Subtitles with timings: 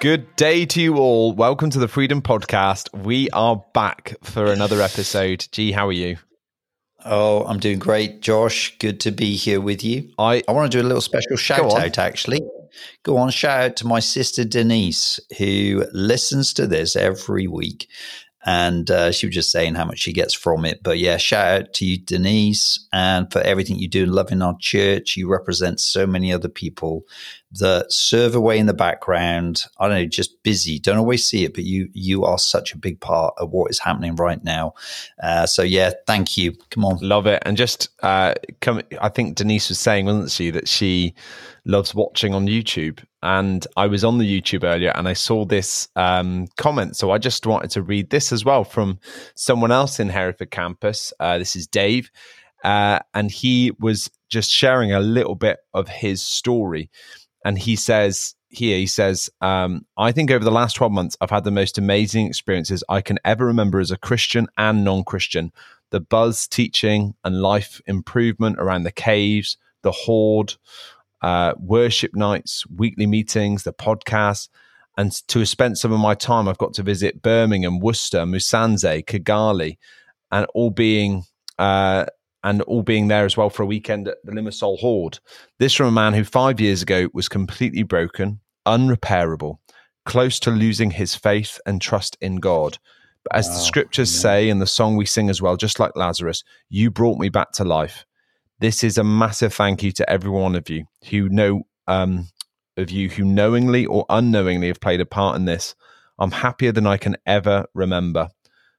[0.00, 1.34] Good day to you all.
[1.34, 2.88] Welcome to the Freedom Podcast.
[3.04, 5.46] We are back for another episode.
[5.52, 6.16] Gee, how are you?
[7.04, 8.78] Oh, I'm doing great, Josh.
[8.78, 10.10] Good to be here with you.
[10.18, 12.40] I I want to do a little special shout out, actually.
[13.02, 17.86] Go on, shout out to my sister Denise, who listens to this every week.
[18.46, 20.82] And uh, she was just saying how much she gets from it.
[20.82, 24.56] But yeah, shout out to you, Denise, and for everything you do in loving our
[24.58, 25.18] church.
[25.18, 27.04] You represent so many other people
[27.52, 29.64] that serve away in the background.
[29.78, 30.78] I don't know, just busy.
[30.78, 33.78] Don't always see it, but you you are such a big part of what is
[33.78, 34.74] happening right now.
[35.22, 36.52] Uh, so yeah, thank you.
[36.70, 37.42] Come on, love it.
[37.44, 38.82] And just uh, come.
[39.00, 41.14] I think Denise was saying, wasn't she, that she
[41.64, 43.02] loves watching on YouTube.
[43.22, 46.96] And I was on the YouTube earlier and I saw this um, comment.
[46.96, 48.98] So I just wanted to read this as well from
[49.34, 51.12] someone else in Hereford campus.
[51.20, 52.10] Uh, this is Dave.
[52.64, 56.90] Uh, and he was just sharing a little bit of his story.
[57.44, 61.30] And he says, here he says, um, I think over the last 12 months, I've
[61.30, 65.52] had the most amazing experiences I can ever remember as a Christian and non Christian.
[65.90, 70.54] The buzz teaching and life improvement around the caves, the horde,
[71.22, 74.48] uh, worship nights, weekly meetings, the podcast.
[74.96, 79.78] And to spent some of my time, I've got to visit Birmingham, Worcester, Musanze, Kigali,
[80.30, 81.24] and all being
[81.58, 82.06] uh,
[82.42, 85.18] and all being there as well for a weekend at the Limassol Horde.
[85.58, 89.58] This from a man who five years ago was completely broken, unrepairable,
[90.06, 92.78] close to losing his faith and trust in God.
[93.24, 94.20] But as wow, the scriptures yeah.
[94.20, 97.52] say, and the song we sing as well, just like Lazarus, you brought me back
[97.52, 98.06] to life.
[98.60, 102.28] This is a massive thank you to every one of you who know um,
[102.76, 105.74] of you who knowingly or unknowingly have played a part in this.
[106.18, 108.28] I'm happier than I can ever remember.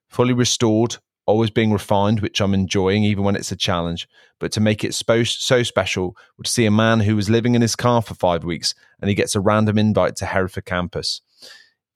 [0.08, 0.98] Fully restored,
[1.32, 4.08] always being refined, which I'm enjoying even when it's a challenge.
[4.40, 7.62] But to make it so, so special would see a man who was living in
[7.62, 11.22] his car for five weeks and he gets a random invite to Hereford campus,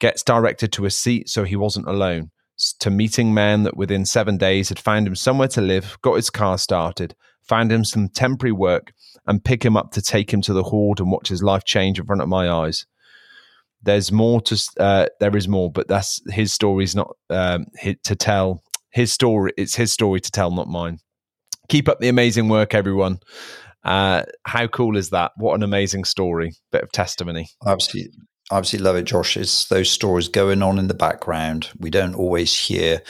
[0.00, 2.30] gets directed to a seat so he wasn't alone,
[2.80, 6.30] to meeting men that within seven days had found him somewhere to live, got his
[6.30, 8.92] car started, found him some temporary work,
[9.26, 11.98] and pick him up to take him to the horde and watch his life change
[11.98, 12.86] in front of my eyes.
[13.82, 17.66] There's more to uh, there is more, but that's his story is not um,
[18.04, 18.62] to tell.
[18.96, 21.00] His story it's his story to tell, not mine.
[21.68, 23.18] Keep up the amazing work, everyone.
[23.84, 25.32] Uh, how cool is that?
[25.36, 26.54] What an amazing story!
[26.72, 27.50] Bit of testimony.
[27.66, 28.18] Absolutely,
[28.50, 29.36] absolutely love it, Josh.
[29.36, 31.68] It's those stories going on in the background.
[31.78, 33.02] We don't always hear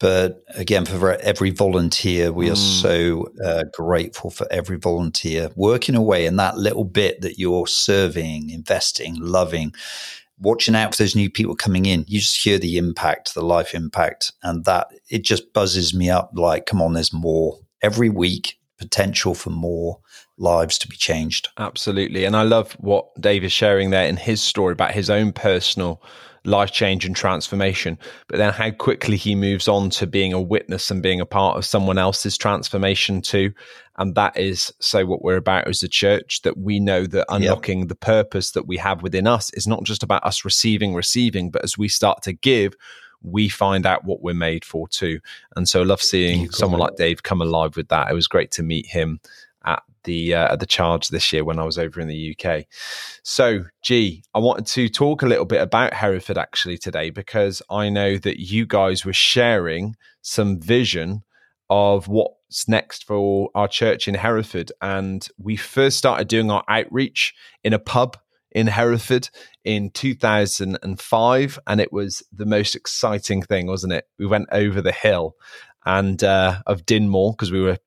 [0.00, 2.52] but again, for every volunteer, we mm.
[2.52, 7.66] are so uh, grateful for every volunteer working away in that little bit that you're
[7.66, 9.74] serving, investing, loving,
[10.40, 12.04] watching out for those new people coming in.
[12.08, 16.30] You just hear the impact, the life impact, and that it just buzzes me up
[16.34, 17.58] like, come on, there's more.
[17.82, 20.00] Every week, potential for more
[20.38, 21.48] lives to be changed.
[21.58, 22.24] Absolutely.
[22.24, 26.02] And I love what Dave is sharing there in his story about his own personal
[26.44, 30.90] life change and transformation, but then how quickly he moves on to being a witness
[30.90, 33.52] and being a part of someone else's transformation too.
[34.00, 37.80] And that is so what we're about as a church that we know that unlocking
[37.80, 37.88] yep.
[37.88, 41.62] the purpose that we have within us is not just about us receiving, receiving, but
[41.62, 42.72] as we start to give,
[43.22, 45.20] we find out what we're made for too.
[45.54, 48.10] And so I love seeing someone like Dave come alive with that.
[48.10, 49.20] It was great to meet him
[49.66, 52.64] at the uh, the charge this year when I was over in the UK.
[53.22, 57.90] So, G, I wanted to talk a little bit about Hereford actually today because I
[57.90, 61.22] know that you guys were sharing some vision
[61.68, 62.08] of
[62.50, 67.72] what's next for our church in Hereford, and we first started doing our outreach in
[67.72, 68.16] a pub
[68.50, 69.30] in Hereford
[69.64, 74.08] in 2005, and it was the most exciting thing, wasn't it?
[74.18, 75.36] We went over the hill
[75.86, 77.78] and uh, of Dinmore because we were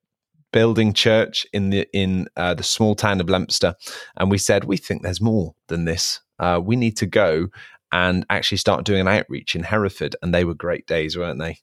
[0.53, 3.75] building church in the in uh, the small town of Leominster,
[4.15, 6.21] and we said we think there's more than this.
[6.39, 7.49] Uh, we need to go
[7.91, 11.57] and actually start doing an outreach in Hereford, and they were great days, weren't they?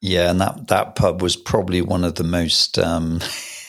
[0.00, 3.20] Yeah, and that that pub was probably one of the most um,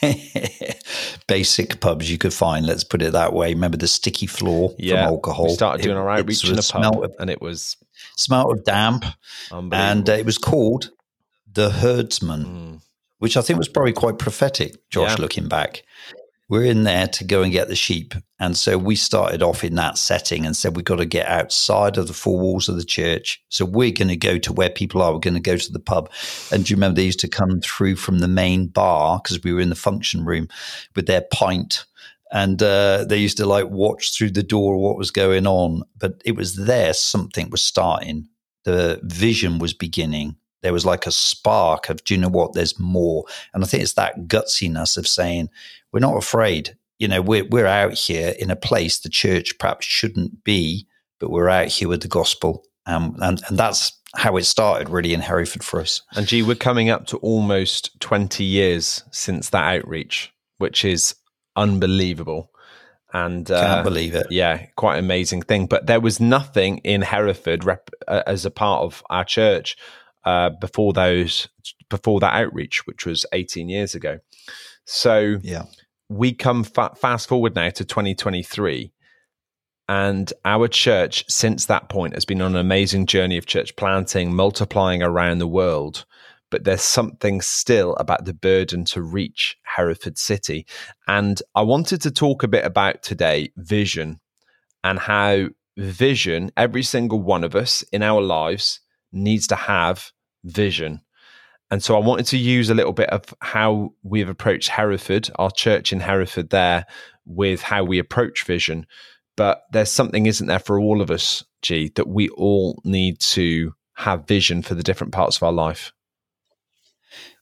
[1.27, 2.65] basic pubs you could find.
[2.65, 3.53] Let's put it that way.
[3.53, 5.47] Remember the sticky floor yeah, from alcohol?
[5.47, 7.75] We started doing it, our outreach in a pub, of, and it was
[8.15, 9.03] smelt of damp,
[9.51, 10.91] and uh, it was called
[11.51, 12.45] the Herdsman.
[12.45, 12.81] Mm
[13.21, 15.21] which I think was probably quite prophetic, Josh, yeah.
[15.21, 15.83] looking back.
[16.51, 18.13] We're in there to go and get the sheep.
[18.37, 21.97] And so we started off in that setting and said, we've got to get outside
[21.97, 23.41] of the four walls of the church.
[23.47, 25.13] So we're going to go to where people are.
[25.13, 26.11] We're going to go to the pub.
[26.51, 29.53] And do you remember they used to come through from the main bar because we
[29.53, 30.49] were in the function room
[30.93, 31.85] with their pint
[32.33, 35.83] and uh, they used to like watch through the door what was going on.
[35.97, 38.27] But it was there something was starting.
[38.65, 42.53] The vision was beginning, there was like a spark of, do you know what?
[42.53, 43.25] There's more.
[43.53, 45.49] And I think it's that gutsiness of saying,
[45.91, 46.77] we're not afraid.
[46.99, 50.87] You know, we're, we're out here in a place the church perhaps shouldn't be,
[51.19, 52.63] but we're out here with the gospel.
[52.85, 56.01] Um, and, and that's how it started really in Hereford for us.
[56.13, 61.15] And gee, we're coming up to almost 20 years since that outreach, which is
[61.55, 62.51] unbelievable.
[63.13, 64.27] And uh, can't believe it.
[64.29, 65.65] Yeah, quite amazing thing.
[65.65, 69.75] But there was nothing in Hereford rep, uh, as a part of our church
[70.23, 71.49] uh, before those
[71.89, 74.19] before that outreach, which was 18 years ago.
[74.85, 75.65] So yeah,
[76.09, 78.91] we come fa- fast forward now to 2023
[79.91, 84.33] and our church, since that point, has been on an amazing journey of church planting,
[84.33, 86.05] multiplying around the world.
[86.49, 90.65] But there's something still about the burden to reach Hereford City.
[91.09, 94.21] And I wanted to talk a bit about today vision
[94.81, 98.79] and how vision, every single one of us in our lives
[99.11, 100.13] needs to have
[100.45, 101.01] vision.
[101.71, 105.49] And so I wanted to use a little bit of how we've approached Hereford, our
[105.49, 106.85] church in Hereford, there
[107.25, 108.85] with how we approach vision
[109.41, 113.73] but there's something, isn't there, for all of us, G, that we all need to
[113.95, 115.91] have vision for the different parts of our life.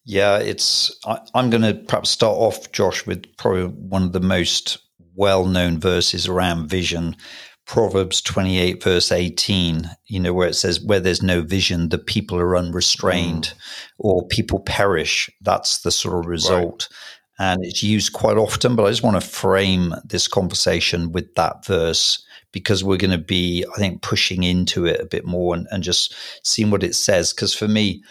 [0.05, 0.97] Yeah, it's.
[1.05, 4.79] I, am going to perhaps start off, Josh, with probably one of the most
[5.15, 7.17] well-known verses around vision,
[7.69, 9.89] Proverbs 28, verse 18.
[10.07, 13.55] You know where it says, "Where there's no vision, the people are unrestrained, mm.
[13.99, 16.87] or people perish." That's the sort of result.
[16.89, 16.97] Right
[17.39, 18.75] and it's used quite often.
[18.75, 22.21] But I just want to frame this conversation with that verse
[22.51, 25.81] because we're going to be, I think, pushing into it a bit more and, and
[25.81, 26.13] just
[26.43, 27.31] seeing what it says.
[27.31, 28.03] Because for me,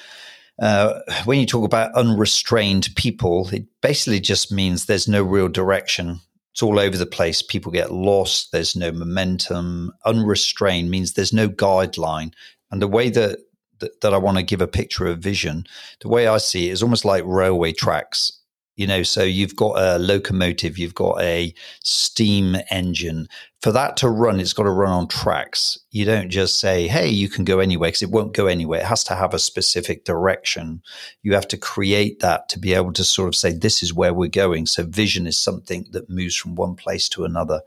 [0.60, 6.20] uh, when you talk about unrestrained people, it basically just means there's no real direction.
[6.58, 7.40] It's all over the place.
[7.40, 8.50] People get lost.
[8.50, 9.93] There's no momentum.
[10.05, 12.32] Unrestrained means there's no guideline.
[12.72, 13.38] And the way that
[13.78, 15.66] that, that I want to give a picture of vision,
[16.00, 18.40] the way I see it is almost like railway tracks
[18.79, 21.53] you know so you've got a locomotive you've got a
[21.83, 23.29] steam engine.
[23.61, 25.77] For that to run it's got to run on tracks.
[25.91, 28.81] You don't just say hey you can go anywhere because it won't go anywhere.
[28.81, 30.81] It has to have a specific direction.
[31.25, 34.15] You have to create that to be able to sort of say this is where
[34.15, 34.67] we're going.
[34.67, 37.63] So vision is something that moves from one place to another.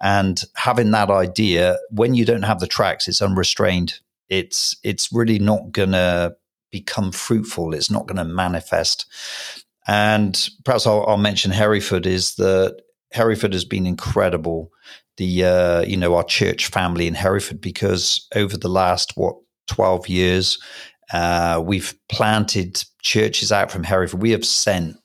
[0.00, 3.98] And having that idea when you don't have the tracks it's unrestrained.
[4.28, 6.36] It's it's really not gonna
[6.72, 7.74] become fruitful.
[7.74, 9.06] It's not going to manifest
[9.86, 12.82] and perhaps I'll, I'll, mention Hereford is that
[13.12, 14.70] Hereford has been incredible.
[15.18, 19.36] The uh, you know our church family in Hereford because over the last what
[19.66, 20.58] twelve years,
[21.12, 24.22] uh, we've planted churches out from Hereford.
[24.22, 24.96] We have sent,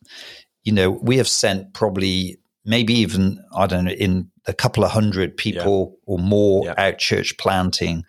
[0.63, 4.91] you know, we have sent probably maybe even I don't know in a couple of
[4.91, 6.13] hundred people yeah.
[6.13, 6.73] or more yeah.
[6.77, 8.03] out church planting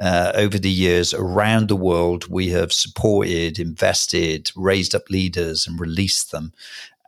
[0.00, 2.26] uh, over the years around the world.
[2.28, 6.52] We have supported, invested, raised up leaders, and released them.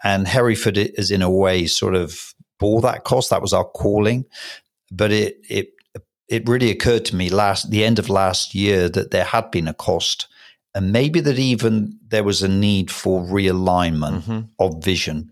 [0.04, 3.30] And Hereford is in a way sort of bore that cost.
[3.30, 4.24] That was our calling,
[4.90, 5.70] but it it
[6.28, 9.68] it really occurred to me last the end of last year that there had been
[9.68, 10.28] a cost.
[10.74, 14.40] And maybe that even there was a need for realignment mm-hmm.
[14.58, 15.31] of vision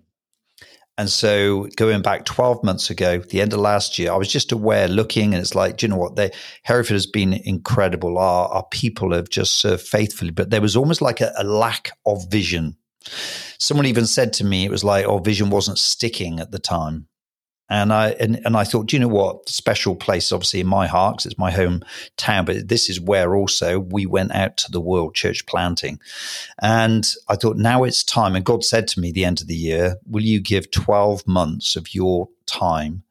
[1.00, 4.52] and so going back 12 months ago, the end of last year, I was just
[4.52, 6.16] aware looking and it's like, do you know what?
[6.16, 6.30] They,
[6.62, 8.18] Hereford has been incredible.
[8.18, 11.92] Our, our people have just served faithfully, but there was almost like a, a lack
[12.04, 12.76] of vision.
[13.58, 17.06] Someone even said to me, it was like, oh, vision wasn't sticking at the time.
[17.72, 19.48] And I and, and I thought, do you know what?
[19.48, 22.44] Special place, obviously, in my heart, because it's my hometown.
[22.44, 26.00] But this is where also we went out to the world church planting.
[26.60, 28.34] And I thought, now it's time.
[28.34, 31.76] And God said to me, the end of the year, will you give twelve months
[31.76, 33.04] of your time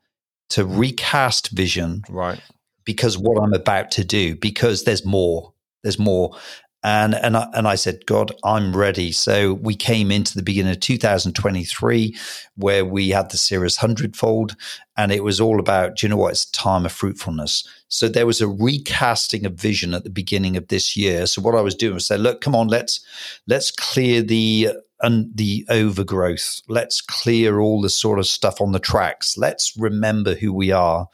[0.49, 2.03] to recast vision?
[2.09, 2.41] Right.
[2.83, 5.53] Because what I'm about to do, because there's more.
[5.83, 6.35] There's more.
[6.81, 9.11] And and I, and I said, God, I'm ready.
[9.11, 12.15] So we came into the beginning of 2023,
[12.55, 14.55] where we had the series hundredfold,
[14.95, 16.31] and it was all about, do you know what?
[16.31, 17.67] It's time of fruitfulness.
[17.89, 21.25] So there was a recasting of vision at the beginning of this year.
[21.25, 23.01] So what I was doing was say, look, come on, let's
[23.45, 24.69] let's clear the
[25.01, 26.61] and the overgrowth.
[26.67, 29.37] Let's clear all the sort of stuff on the tracks.
[29.37, 31.09] Let's remember who we are,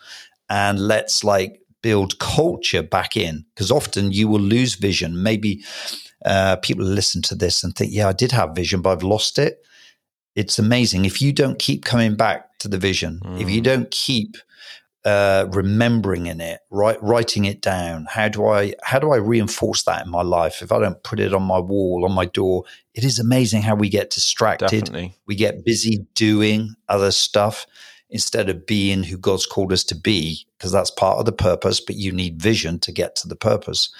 [0.47, 5.21] and let's like build culture back in because often you will lose vision.
[5.21, 5.63] Maybe
[6.25, 9.37] uh, people listen to this and think, yeah, I did have vision, but I've lost
[9.37, 9.63] it.
[10.35, 11.05] It's amazing.
[11.05, 13.39] If you don't keep coming back to the vision, mm.
[13.39, 13.65] if you mm.
[13.65, 14.35] don't keep
[15.05, 18.07] uh, remembering in it, right, writing it down.
[18.09, 20.63] How do I how do I reinforce that in my life?
[20.63, 22.63] If I don't put it on my wall, on my door,
[22.95, 24.85] it is amazing how we get distracted.
[24.85, 25.13] Definitely.
[25.27, 27.67] We get busy doing other stuff
[28.15, 31.81] instead of being who God's called us to be, because that's part of the purpose,
[31.81, 33.93] but you need vision to get to the purpose.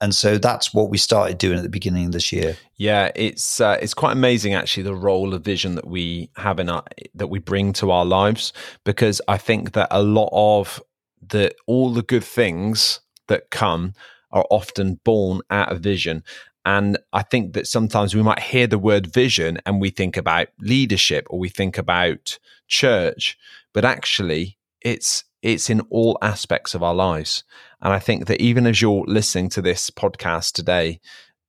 [0.00, 2.56] And so that's what we started doing at the beginning of this year.
[2.76, 6.68] Yeah, it's uh, it's quite amazing actually the role of vision that we have in
[6.68, 6.84] our
[7.16, 8.52] that we bring to our lives
[8.84, 10.80] because I think that a lot of
[11.26, 13.94] the all the good things that come
[14.30, 16.22] are often born out of vision.
[16.66, 20.48] And I think that sometimes we might hear the word vision and we think about
[20.58, 23.38] leadership or we think about church,
[23.72, 27.44] but actually it's it's in all aspects of our lives.
[27.80, 31.00] And I think that even as you're listening to this podcast today,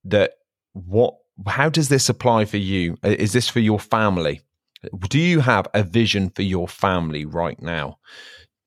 [0.04, 0.34] that
[0.72, 1.14] what
[1.48, 2.96] how does this apply for you?
[3.02, 4.42] Is this for your family?
[5.08, 7.98] Do you have a vision for your family right now?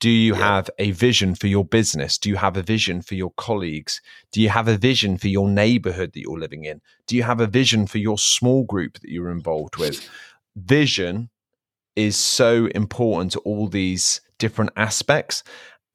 [0.01, 0.39] Do you yeah.
[0.39, 2.17] have a vision for your business?
[2.17, 4.01] Do you have a vision for your colleagues?
[4.31, 6.81] Do you have a vision for your neighborhood that you're living in?
[7.05, 10.09] Do you have a vision for your small group that you're involved with?
[10.55, 11.29] Vision
[11.95, 15.43] is so important to all these different aspects.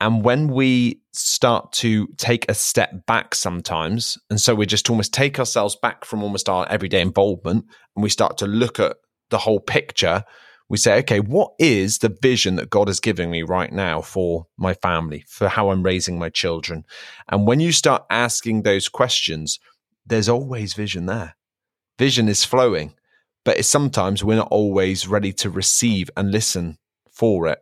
[0.00, 5.12] And when we start to take a step back sometimes, and so we just almost
[5.12, 7.64] take ourselves back from almost our everyday involvement
[7.96, 8.98] and we start to look at
[9.30, 10.22] the whole picture,
[10.68, 14.46] we say, okay, what is the vision that God is giving me right now for
[14.56, 16.84] my family, for how I'm raising my children?
[17.28, 19.60] And when you start asking those questions,
[20.04, 21.36] there's always vision there.
[21.98, 22.94] Vision is flowing,
[23.44, 26.78] but it's sometimes we're not always ready to receive and listen
[27.10, 27.60] for it.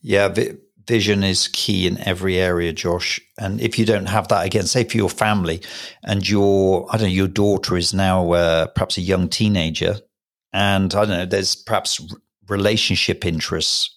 [0.00, 3.20] Yeah, vi- vision is key in every area, Josh.
[3.38, 5.60] And if you don't have that, again, say for your family,
[6.02, 9.96] and your I don't know, your daughter is now uh, perhaps a young teenager,
[10.52, 12.00] and I don't know, there's perhaps
[12.48, 13.94] relationship interests.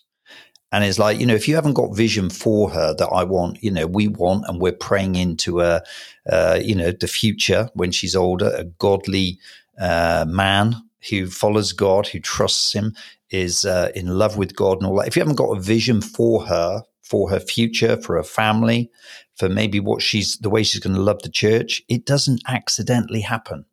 [0.74, 3.62] And it's like, you know, if you haven't got vision for her that I want,
[3.62, 5.82] you know, we want, and we're praying into a,
[6.30, 9.38] uh, you know, the future when she's older, a godly
[9.80, 10.76] uh, man
[11.10, 12.96] who follows God, who trusts Him,
[13.32, 15.08] is uh, in love with God and all that.
[15.08, 18.90] If you haven't got a vision for her, for her future, for her family,
[19.36, 23.22] for maybe what she's, the way she's going to love the church, it doesn't accidentally
[23.22, 23.66] happen.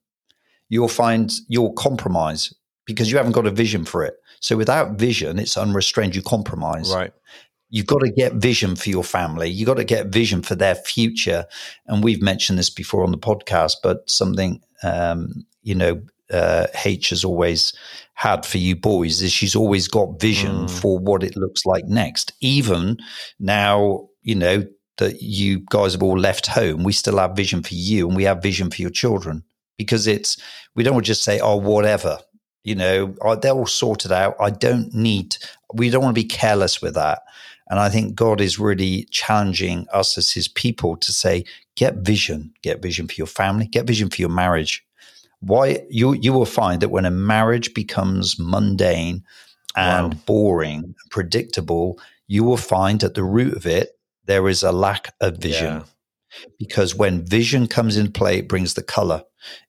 [0.68, 2.52] You'll find you'll compromise
[2.88, 4.14] because you haven't got a vision for it.
[4.40, 6.16] So without vision, it's unrestrained.
[6.16, 6.92] You compromise.
[6.92, 7.12] Right.
[7.68, 9.50] You've got to get vision for your family.
[9.50, 11.44] You've got to get vision for their future.
[11.86, 17.10] And we've mentioned this before on the podcast, but something, um, you know, uh, H
[17.10, 17.74] has always
[18.14, 20.70] had for you boys is she's always got vision mm.
[20.70, 22.32] for what it looks like next.
[22.40, 22.96] Even
[23.38, 24.64] now, you know,
[24.96, 28.24] that you guys have all left home, we still have vision for you and we
[28.24, 29.44] have vision for your children
[29.76, 30.38] because it's,
[30.74, 32.18] we don't just say, oh, whatever
[32.64, 34.36] you know, they're all sorted out.
[34.40, 35.36] I don't need,
[35.72, 37.22] we don't want to be careless with that.
[37.70, 41.44] And I think God is really challenging us as his people to say,
[41.76, 44.84] get vision, get vision for your family, get vision for your marriage.
[45.40, 49.22] Why you you will find that when a marriage becomes mundane
[49.76, 50.20] and wow.
[50.26, 53.90] boring, predictable, you will find at the root of it
[54.24, 55.76] there is a lack of vision.
[55.76, 55.82] Yeah
[56.58, 59.22] because when vision comes in play, it brings the color.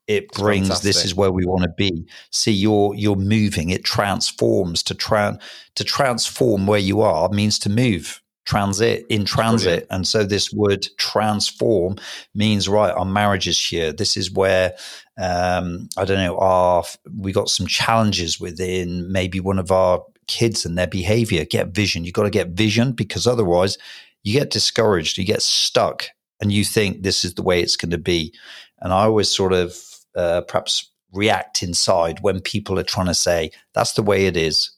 [0.08, 0.88] It brings Fantastic.
[0.88, 2.06] this is where we want to be.
[2.32, 3.70] See, you're you're moving.
[3.70, 5.39] It transforms to tran
[5.75, 9.88] to transform where you are means to move transit in transit Brilliant.
[9.92, 11.98] and so this word transform
[12.34, 14.74] means right our marriage is here this is where
[15.22, 16.84] um, i don't know our
[17.16, 22.04] we got some challenges within maybe one of our kids and their behavior get vision
[22.04, 23.78] you've got to get vision because otherwise
[24.24, 26.08] you get discouraged you get stuck
[26.41, 28.34] and you think this is the way it's going to be.
[28.79, 29.75] And I always sort of
[30.15, 34.72] uh, perhaps react inside when people are trying to say, that's the way it is.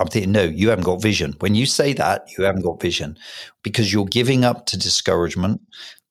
[0.00, 1.36] I'm thinking, no, you haven't got vision.
[1.38, 3.16] When you say that, you haven't got vision
[3.62, 5.60] because you're giving up to discouragement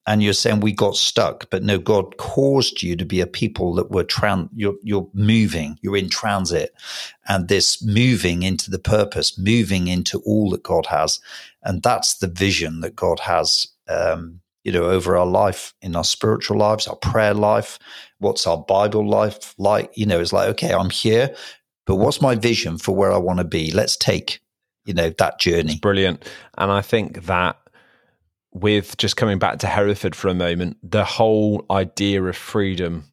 [0.07, 1.50] and you're saying we got stuck.
[1.50, 5.77] But no, God caused you to be a people that were trans, you're, you're moving,
[5.81, 6.74] you're in transit
[7.27, 11.19] and this moving into the purpose, moving into all that God has.
[11.63, 16.03] And that's the vision that God has um, you know, over our life, in our
[16.03, 17.79] spiritual lives, our prayer life,
[18.20, 19.91] what's our Bible life like?
[19.96, 21.36] You know, it's like, okay, I'm here,
[21.86, 23.72] but what's my vision for where I want to be?
[23.72, 24.39] Let's take,
[24.86, 25.77] you know, that journey.
[25.79, 26.24] Brilliant.
[26.58, 27.58] And I think that
[28.53, 33.05] with just coming back to Hereford for a moment, the whole idea of freedom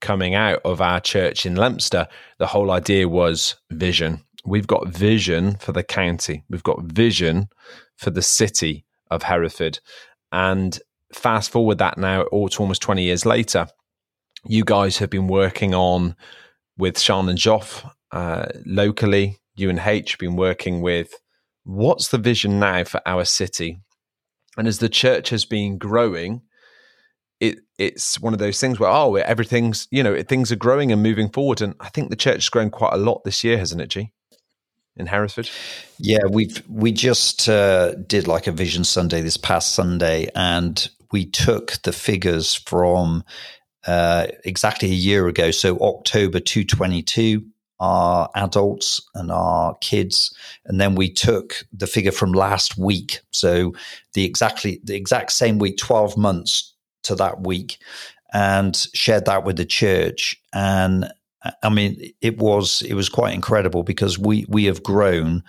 [0.00, 4.20] coming out of our church in Leominster, the whole idea was vision.
[4.44, 7.48] We've got vision for the county, we've got vision
[7.96, 9.80] for the city of Hereford.
[10.30, 10.78] And
[11.12, 13.66] fast forward that now or to almost 20 years later,
[14.44, 16.16] you guys have been working on
[16.76, 19.38] with Sean and Joff uh, locally.
[19.56, 21.12] You and H have been working with
[21.64, 23.78] what's the vision now for our city?
[24.56, 26.42] And as the church has been growing,
[27.40, 31.02] it it's one of those things where oh everything's you know things are growing and
[31.02, 33.80] moving forward, and I think the church has grown quite a lot this year, hasn't
[33.80, 34.12] it, G?
[34.98, 35.48] in Hereford?
[35.98, 41.26] Yeah, we've we just uh, did like a Vision Sunday this past Sunday, and we
[41.26, 43.24] took the figures from
[43.86, 47.44] uh, exactly a year ago, so October 222
[47.80, 50.34] our adults and our kids,
[50.64, 53.20] and then we took the figure from last week.
[53.30, 53.74] So
[54.14, 56.74] the exactly the exact same week, twelve months
[57.04, 57.78] to that week,
[58.32, 60.40] and shared that with the church.
[60.52, 61.10] And
[61.62, 65.44] I mean, it was it was quite incredible because we we have grown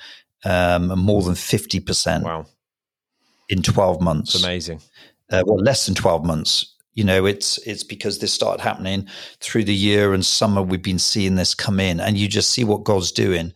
[0.46, 2.26] um, more than fifty percent.
[2.26, 2.46] Wow.
[3.50, 4.82] In twelve months, it's amazing.
[5.32, 6.76] Uh, well, less than twelve months.
[6.94, 9.08] You know it's it's because this started happening
[9.40, 12.64] through the year and summer we've been seeing this come in and you just see
[12.64, 13.54] what god's doing.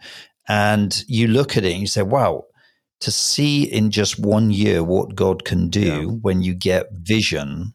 [0.48, 2.46] And you look at it and you say wow
[3.01, 6.06] to see in just one year what god can do yeah.
[6.06, 7.74] when you get vision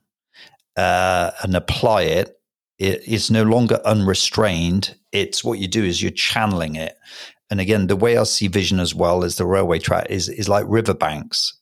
[0.76, 2.34] uh, and apply it
[2.78, 4.94] it's no longer unrestrained.
[5.10, 6.96] It's what you do is you're channeling it.
[7.50, 10.48] And again the way i see vision as well as the railway track is is
[10.48, 11.57] like riverbanks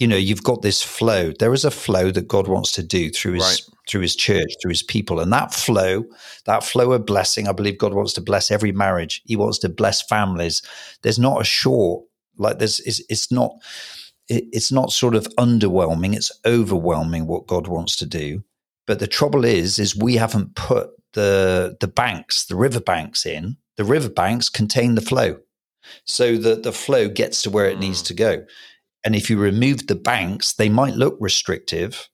[0.00, 1.30] you know you've got this flow.
[1.38, 3.76] There is a flow that god wants to do through his right.
[3.86, 5.20] through his church through his people.
[5.20, 6.04] And that flow
[6.46, 9.22] that flow of blessing i believe god wants to bless every marriage.
[9.26, 10.62] He wants to bless families.
[11.02, 12.04] There's not a short
[12.38, 13.52] like there's it's, it's not
[14.28, 16.16] it, it's not sort of underwhelming.
[16.16, 18.42] It's overwhelming what god wants to do.
[18.86, 23.58] But the trouble is is we haven't put the the banks the river banks in.
[23.76, 25.40] The river banks contain the flow.
[26.04, 27.80] So that the flow gets to where it mm.
[27.80, 28.46] needs to go
[29.04, 32.08] and if you remove the banks, they might look restrictive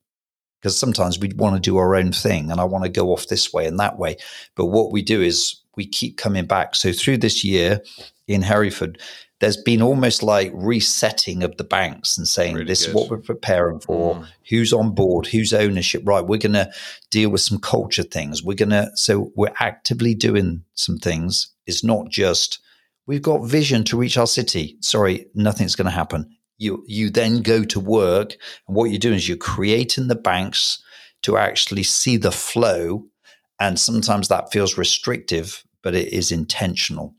[0.60, 3.28] because sometimes we want to do our own thing and I want to go off
[3.28, 4.16] this way and that way.
[4.54, 6.74] But what we do is we keep coming back.
[6.74, 7.82] So through this year
[8.26, 9.00] in Hereford,
[9.40, 12.88] there's been almost like resetting of the banks and saying really this good.
[12.90, 14.26] is what we're preparing for mm.
[14.48, 16.70] who's on board who's ownership right we're going to
[17.10, 21.84] deal with some culture things we're going to so we're actively doing some things it's
[21.84, 22.60] not just
[23.06, 27.42] we've got vision to reach our city sorry nothing's going to happen you you then
[27.42, 28.36] go to work
[28.66, 30.82] and what you're doing is you're creating the banks
[31.22, 33.04] to actually see the flow
[33.60, 37.14] and sometimes that feels restrictive but it is intentional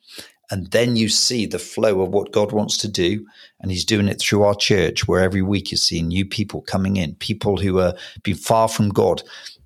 [0.50, 3.26] and then you see the flow of what God wants to do
[3.60, 6.98] and he's doing it through our church where every week you see new people coming
[6.98, 9.24] in people who are been far from God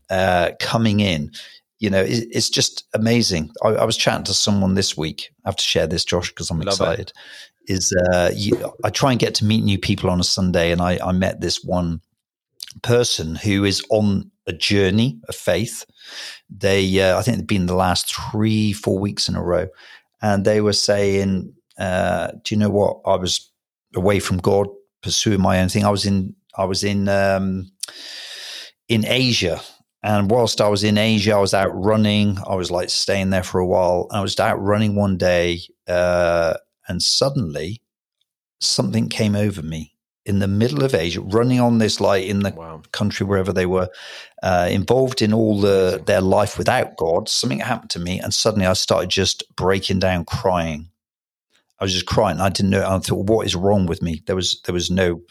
[0.09, 1.31] uh, coming in
[1.81, 3.49] you know, it's just amazing.
[3.63, 5.31] I, I, was chatting to someone this week.
[5.43, 7.07] I have to share this, Josh, because I'm Love excited.
[7.09, 7.13] It
[7.67, 10.81] is uh, you, I try and get to meet new people on a Sunday, and
[10.81, 12.01] I, I met this one
[12.81, 15.85] person who is on a journey of faith.
[16.49, 19.67] They, uh, I think, they've been the last three, four weeks in a row,
[20.21, 23.01] and they were saying, uh, "Do you know what?
[23.05, 23.51] I was
[23.95, 24.67] away from God,
[25.01, 25.85] pursuing my own thing.
[25.85, 27.71] I was in, I was in, um,
[28.87, 29.61] in Asia."
[30.03, 32.39] And whilst I was in Asia, I was out running.
[32.47, 34.07] I was like staying there for a while.
[34.09, 36.55] And I was out running one day, uh,
[36.91, 37.81] and suddenly
[38.59, 42.51] something came over me in the middle of Asia, running on this light in the
[42.51, 42.81] wow.
[42.91, 43.89] country wherever they were,
[44.43, 47.27] uh, involved in all the their life without God.
[47.27, 50.89] Something happened to me, and suddenly I started just breaking down, crying.
[51.79, 52.39] I was just crying.
[52.39, 52.87] I didn't know.
[52.87, 54.21] I thought, what is wrong with me?
[54.27, 55.21] There was there was no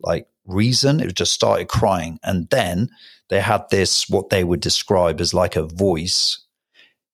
[0.00, 0.98] like reason.
[0.98, 2.90] It just started crying, and then
[3.28, 6.44] they had this what they would describe as like a voice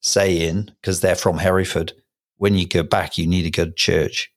[0.00, 1.92] saying because they're from Hereford
[2.38, 4.33] when you go back, you need to go to church.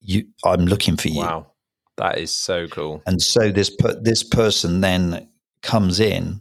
[0.00, 1.20] You, I'm looking for you.
[1.20, 1.52] Wow,
[1.96, 3.02] that is so cool.
[3.06, 5.28] And so this this person then
[5.62, 6.40] comes in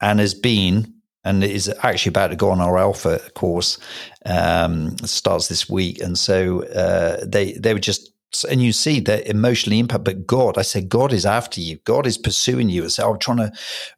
[0.00, 0.92] and has been
[1.24, 3.78] and is actually about to go on our alpha course.
[4.24, 8.12] Um, starts this week, and so uh, they they were just
[8.50, 10.04] and you see that emotionally impact.
[10.04, 11.78] But God, I said, God is after you.
[11.84, 12.84] God is pursuing you.
[12.84, 13.52] I said, I'm trying to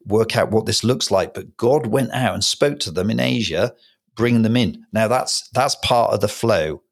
[0.06, 1.34] work out what this looks like.
[1.34, 3.74] But God went out and spoke to them in Asia
[4.18, 4.84] bring them in.
[4.92, 6.82] Now that's that's part of the flow,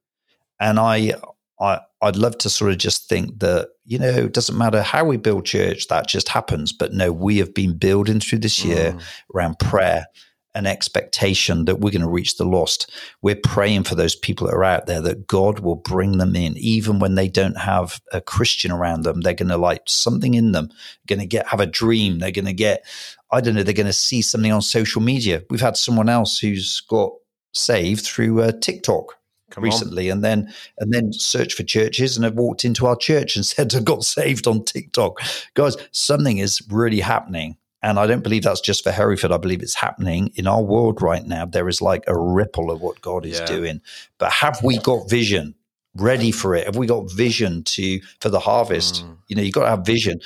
[0.59, 1.13] and I
[1.61, 5.05] I I'd love to sort of just think that you know it doesn't matter how
[5.05, 6.73] we build church, that just happens.
[6.73, 9.03] But no, we have been building through this year mm.
[9.35, 10.07] around prayer
[10.55, 12.91] and expectation that we're going to reach the lost.
[13.21, 16.57] We're praying for those people that are out there that God will bring them in,
[16.57, 19.21] even when they don't have a Christian around them.
[19.21, 20.71] They're going to like something in them,
[21.07, 22.21] going to get have a dream.
[22.21, 22.87] They're going to get,
[23.33, 25.43] I don't know, they're going to see something on social media.
[25.51, 27.13] We've had someone else who's got
[27.55, 29.17] saved through uh, TikTok.
[29.51, 30.17] Come recently, on.
[30.17, 33.75] and then and then search for churches, and have walked into our church and said,
[33.75, 35.21] "I got saved on TikTok."
[35.55, 39.31] Guys, something is really happening and I don't believe that's just for Hereford.
[39.31, 41.47] I believe it's happening in our world right now.
[41.47, 43.47] There is like a ripple of what God is yeah.
[43.47, 43.81] doing.
[44.19, 45.55] But have we got vision
[45.95, 46.67] ready for it?
[46.67, 49.05] Have we got vision to for the harvest?
[49.05, 49.19] Mm.
[49.29, 50.21] You know, you've got to have vision.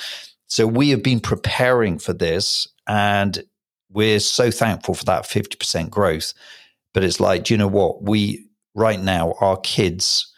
[0.51, 3.43] So we have been preparing for this, and
[3.89, 6.35] we're so thankful for that fifty percent growth.
[6.93, 8.03] But it's like, do you know what?
[8.03, 10.31] We right now, our kids,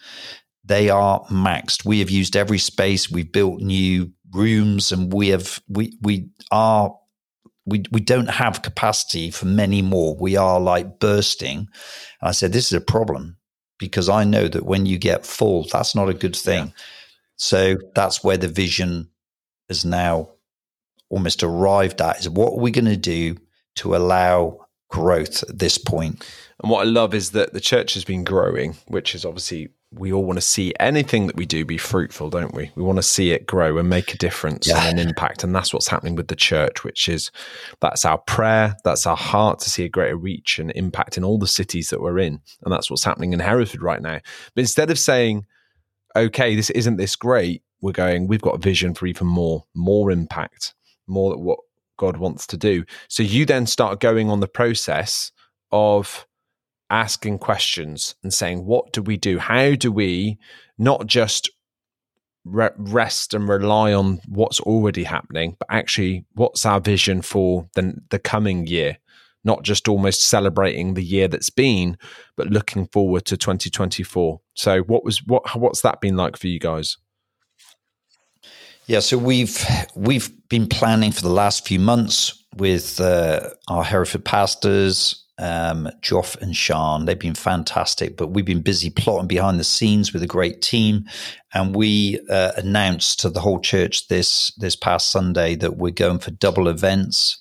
[0.64, 1.86] they are maxed.
[1.86, 3.10] We have used every space.
[3.10, 6.94] We've built new rooms, and we have we we are
[7.64, 10.14] we, we don't have capacity for many more.
[10.20, 11.58] We are like bursting.
[12.20, 13.38] And I said, this is a problem
[13.78, 16.74] because I know that when you get full, that's not a good thing.
[17.36, 19.08] So that's where the vision
[19.68, 20.30] is now
[21.08, 23.36] almost arrived at is what are we going to do
[23.76, 26.26] to allow growth at this point?
[26.62, 30.12] And what I love is that the church has been growing, which is obviously we
[30.12, 32.70] all want to see anything that we do be fruitful, don't we?
[32.74, 34.88] We want to see it grow and make a difference yeah.
[34.88, 35.44] and an impact.
[35.44, 37.30] And that's what's happening with the church, which is
[37.80, 41.38] that's our prayer, that's our heart to see a greater reach and impact in all
[41.38, 42.40] the cities that we're in.
[42.62, 44.20] And that's what's happening in Hereford right now.
[44.54, 45.44] But instead of saying,
[46.16, 50.10] okay, this isn't this great, we're going, we've got a vision for even more, more
[50.10, 50.74] impact,
[51.06, 51.58] more what
[51.98, 52.84] God wants to do.
[53.08, 55.30] So you then start going on the process
[55.70, 56.26] of
[56.88, 59.38] asking questions and saying, what do we do?
[59.38, 60.38] How do we
[60.78, 61.50] not just
[62.44, 67.94] re- rest and rely on what's already happening, but actually, what's our vision for the,
[68.10, 68.98] the coming year?
[69.44, 71.98] Not just almost celebrating the year that's been,
[72.36, 74.40] but looking forward to 2024.
[74.54, 75.56] So, what was what?
[75.56, 76.96] What's that been like for you guys?
[78.86, 79.64] Yeah, so we've
[79.94, 86.40] we've been planning for the last few months with uh, our Hereford pastors, um, Joff
[86.40, 87.04] and Sean.
[87.04, 91.04] They've been fantastic, but we've been busy plotting behind the scenes with a great team.
[91.54, 96.18] And we uh, announced to the whole church this this past Sunday that we're going
[96.18, 97.38] for double events,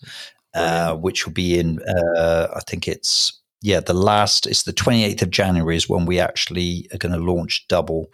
[0.54, 5.24] uh, which will be in uh, I think it's yeah the last it's the 28th
[5.24, 8.12] of January is when we actually are going to launch double.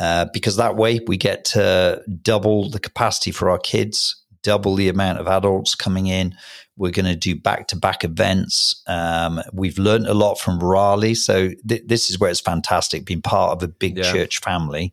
[0.00, 4.88] Uh, because that way we get to double the capacity for our kids, double the
[4.88, 6.34] amount of adults coming in.
[6.76, 8.82] We're going to do back to back events.
[8.86, 11.14] Um, we've learned a lot from Raleigh.
[11.14, 14.10] So th- this is where it's fantastic being part of a big yeah.
[14.10, 14.92] church family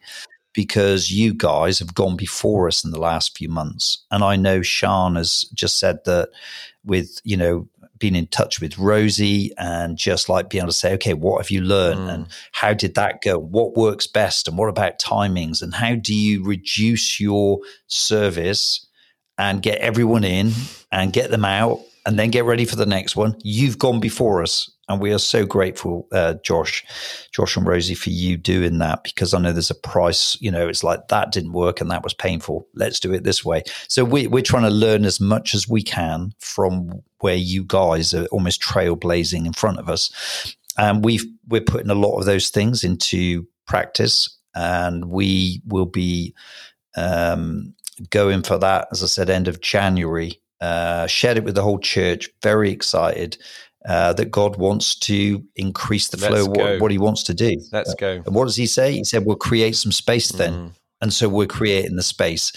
[0.53, 4.03] because you guys have gone before us in the last few months.
[4.11, 6.29] And I know Sean has just said that
[6.83, 10.93] with, you know, being in touch with Rosie and just like being able to say,
[10.93, 12.13] okay, what have you learned mm.
[12.13, 13.37] and how did that go?
[13.37, 14.47] What works best?
[14.47, 15.61] And what about timings?
[15.61, 18.87] And how do you reduce your service
[19.37, 20.51] and get everyone in
[20.91, 23.35] and get them out and then get ready for the next one.
[23.43, 24.71] You've gone before us.
[24.89, 26.85] And we are so grateful, uh, Josh,
[27.33, 30.37] Josh and Rosie, for you doing that because I know there's a price.
[30.39, 32.67] You know, it's like that didn't work and that was painful.
[32.73, 33.63] Let's do it this way.
[33.89, 38.13] So we, we're trying to learn as much as we can from where you guys
[38.13, 40.55] are almost trailblazing in front of us.
[40.77, 46.35] And we've we're putting a lot of those things into practice, and we will be
[46.95, 47.73] um,
[48.11, 50.39] going for that, as I said, end of January.
[50.61, 52.29] Uh, shared it with the whole church.
[52.41, 53.37] Very excited
[53.87, 56.45] uh, that God wants to increase the flow.
[56.45, 57.55] What, what, He wants to do.
[57.71, 58.21] Let's go.
[58.25, 58.93] And what does He say?
[58.93, 60.71] He said, "We'll create some space then." Mm.
[61.01, 62.51] And so we're creating the space.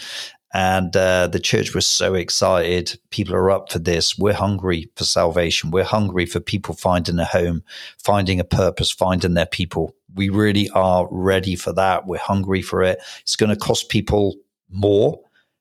[0.52, 2.98] And uh, the church was so excited.
[3.10, 4.18] People are up for this.
[4.18, 5.70] We're hungry for salvation.
[5.70, 7.62] We're hungry for people finding a home,
[7.98, 9.94] finding a purpose, finding their people.
[10.14, 12.06] We really are ready for that.
[12.06, 12.98] We're hungry for it.
[13.20, 14.34] It's going to cost people
[14.68, 15.20] more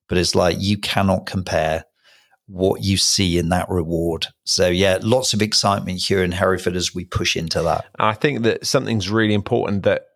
[0.10, 1.86] but it's like you cannot compare
[2.50, 4.28] what you see in that reward.
[4.44, 7.86] So yeah, lots of excitement here in Hereford as we push into that.
[8.00, 10.08] I think that something's really important that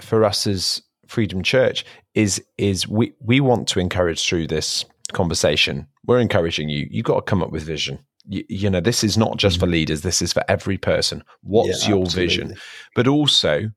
[0.00, 5.86] for us as Freedom Church is is we we want to encourage through this conversation.
[6.06, 6.88] We're encouraging you.
[6.90, 7.98] You've got to come up with vision.
[8.26, 9.72] You, you know, this is not just for mm-hmm.
[9.72, 10.00] leaders.
[10.00, 11.22] This is for every person.
[11.42, 12.26] What's yeah, your absolutely.
[12.26, 12.56] vision?
[12.94, 13.70] But also,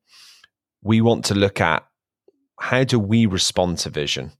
[0.81, 1.85] we want to look at
[2.59, 4.31] how do we respond to vision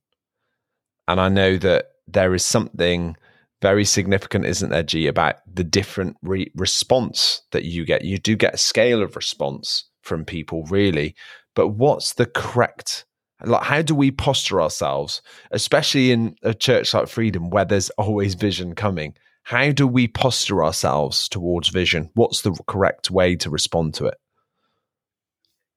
[1.08, 3.16] and I know that there is something
[3.62, 8.04] very significant, isn't there, G, about the different re- response that you get.
[8.04, 11.16] You do get a scale of response from people, really.
[11.56, 13.06] But what's the correct
[13.44, 18.34] like how do we posture ourselves especially in a church like freedom where there's always
[18.34, 23.94] vision coming how do we posture ourselves towards vision what's the correct way to respond
[23.94, 24.18] to it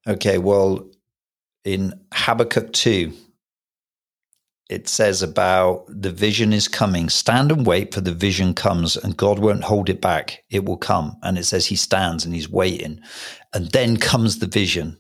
[0.09, 0.89] okay well
[1.65, 3.13] in habakkuk 2
[4.71, 7.09] it says about the vision is coming.
[7.09, 10.45] Stand and wait for the vision comes, and God won't hold it back.
[10.49, 11.17] It will come.
[11.25, 13.01] And it says he stands and he's waiting.
[13.53, 14.97] And then comes the vision.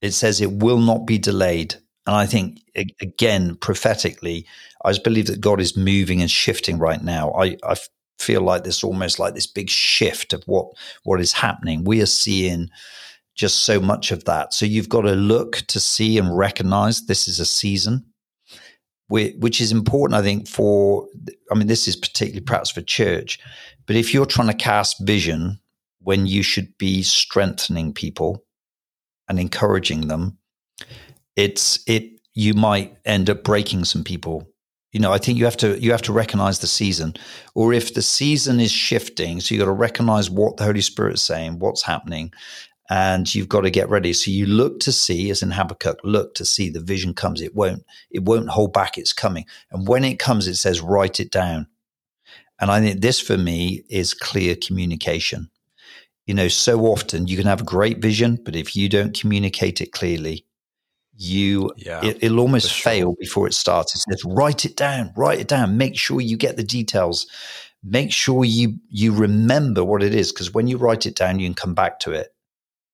[0.00, 1.74] It says it will not be delayed.
[2.06, 2.60] And I think,
[3.02, 4.46] again, prophetically,
[4.82, 7.32] I just believe that God is moving and shifting right now.
[7.32, 7.76] I, I
[8.18, 10.68] feel like this almost like this big shift of what,
[11.04, 11.84] what is happening.
[11.84, 12.70] We are seeing
[13.34, 14.54] just so much of that.
[14.54, 18.06] So you've got to look to see and recognize this is a season
[19.12, 21.06] which is important, I think, for,
[21.50, 23.38] I mean, this is particularly perhaps for church,
[23.86, 25.60] but if you're trying to cast vision
[26.00, 28.44] when you should be strengthening people
[29.28, 30.38] and encouraging them,
[31.36, 34.48] it's, it, you might end up breaking some people.
[34.92, 37.14] You know, I think you have to you have to recognize the season,
[37.54, 41.14] or if the season is shifting, so you got to recognize what the Holy Spirit
[41.14, 42.30] is saying, what's happening,
[42.90, 44.12] and you've got to get ready.
[44.12, 47.40] So you look to see, as in Habakkuk, look to see the vision comes.
[47.40, 48.98] It won't it won't hold back.
[48.98, 51.68] It's coming, and when it comes, it says write it down.
[52.60, 55.50] And I think this for me is clear communication.
[56.26, 59.80] You know, so often you can have a great vision, but if you don't communicate
[59.80, 60.46] it clearly,
[61.16, 62.90] you yeah, it, will almost sure.
[62.90, 63.94] fail before it starts.
[63.94, 65.76] It says, write it down, write it down.
[65.76, 67.26] Make sure you get the details.
[67.82, 71.48] Make sure you you remember what it is, because when you write it down, you
[71.48, 72.31] can come back to it.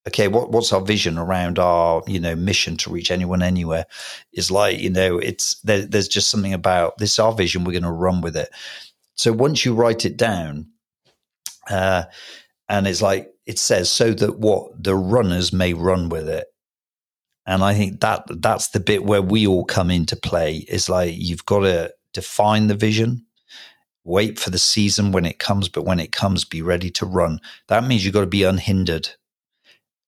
[0.09, 3.85] Okay, what, what's our vision around our you know mission to reach anyone anywhere?
[4.33, 7.65] Is like you know it's there, there's just something about this our vision.
[7.65, 8.49] We're going to run with it.
[9.17, 10.69] So once you write it down,
[11.69, 12.05] uh,
[12.71, 16.47] and it's like it says, so that what the runners may run with it.
[17.45, 20.65] And I think that that's the bit where we all come into play.
[20.69, 23.27] Is like you've got to define the vision,
[24.05, 27.41] wait for the season when it comes, but when it comes, be ready to run.
[27.67, 29.11] That means you've got to be unhindered.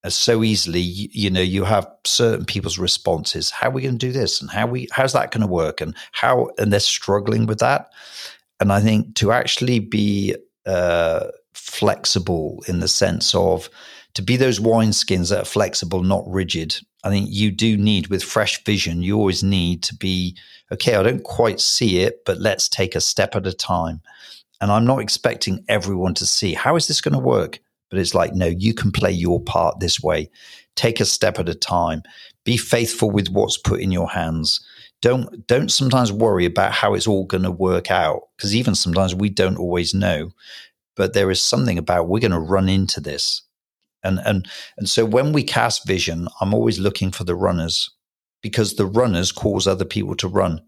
[0.09, 3.51] So easily, you, know, you have certain people's responses.
[3.51, 5.83] How are we going to do this, and how we how's that going to work,
[5.83, 7.91] and how and they're struggling with that.
[8.61, 10.35] And I think to actually be
[10.65, 13.69] uh, flexible in the sense of
[14.15, 16.77] to be those wineskins that are flexible, not rigid.
[17.05, 20.37] I think you do need, with fresh vision, you always need to be
[20.73, 20.95] okay.
[20.95, 24.01] I don't quite see it, but let's take a step at a time.
[24.61, 27.61] And I'm not expecting everyone to see how is this going to work.
[27.91, 30.31] But it's like, no, you can play your part this way.
[30.77, 32.03] Take a step at a time.
[32.45, 34.65] Be faithful with what's put in your hands
[35.03, 39.15] don't don't sometimes worry about how it's all going to work out because even sometimes
[39.15, 40.31] we don't always know
[40.97, 43.43] but there is something about we're going to run into this
[44.03, 47.91] and and and so when we cast vision i'm always looking for the runners
[48.43, 50.61] because the runners cause other people to run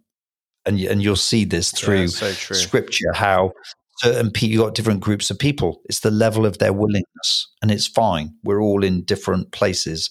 [0.64, 3.52] and and you'll see this through yeah, so scripture how
[3.98, 7.70] certain people you got different groups of people it's the level of their willingness and
[7.70, 10.11] it's fine we're all in different places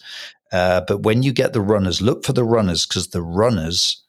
[0.52, 4.02] uh, but when you get the runners look for the runners because the runners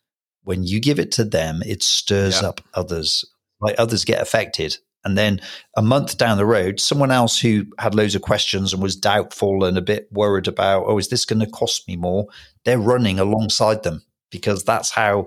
[0.45, 2.49] when you give it to them, it stirs yeah.
[2.49, 3.25] up others.
[3.61, 4.77] Like others get affected.
[5.05, 5.41] And then
[5.77, 9.65] a month down the road, someone else who had loads of questions and was doubtful
[9.65, 12.27] and a bit worried about, oh, is this going to cost me more?
[12.65, 15.27] They're running alongside them because that's how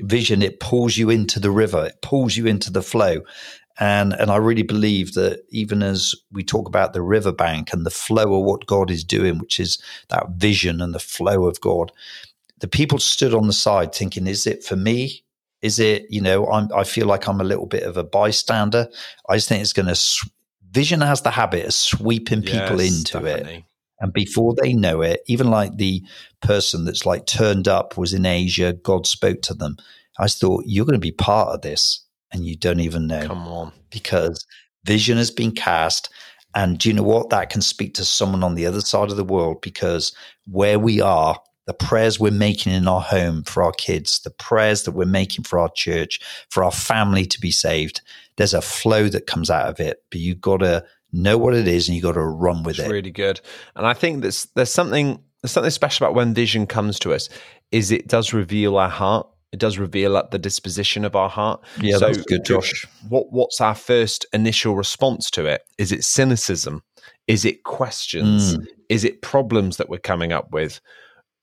[0.00, 3.20] vision it pulls you into the river, it pulls you into the flow.
[3.80, 7.90] And and I really believe that even as we talk about the riverbank and the
[7.90, 9.78] flow of what God is doing, which is
[10.10, 11.90] that vision and the flow of God,
[12.60, 15.24] the people stood on the side thinking, is it for me?
[15.60, 18.88] Is it, you know, I'm, I feel like I'm a little bit of a bystander.
[19.28, 20.28] I just think it's going to, sw-
[20.70, 23.54] vision has the habit of sweeping people yes, into definitely.
[23.54, 23.64] it.
[24.00, 26.02] And before they know it, even like the
[26.42, 29.76] person that's like turned up was in Asia, God spoke to them.
[30.18, 32.03] I thought, you're going to be part of this
[32.34, 33.26] and you don't even know.
[33.26, 33.72] Come on.
[33.90, 34.44] Because
[34.84, 36.10] vision has been cast.
[36.54, 37.30] And do you know what?
[37.30, 40.14] That can speak to someone on the other side of the world because
[40.46, 44.82] where we are, the prayers we're making in our home for our kids, the prayers
[44.82, 46.20] that we're making for our church,
[46.50, 48.02] for our family to be saved.
[48.36, 51.66] There's a flow that comes out of it, but you've got to know what it
[51.66, 52.92] is and you've got to run with it's it.
[52.92, 53.40] Really good.
[53.76, 57.28] And I think there's there's something there's something special about when vision comes to us,
[57.70, 59.26] is it does reveal our heart.
[59.54, 61.62] It does reveal the disposition of our heart.
[61.80, 62.84] Yeah, so that's good, Josh.
[63.08, 65.62] What what's our first initial response to it?
[65.78, 66.82] Is it cynicism?
[67.28, 68.56] Is it questions?
[68.56, 68.66] Mm.
[68.88, 70.80] Is it problems that we're coming up with?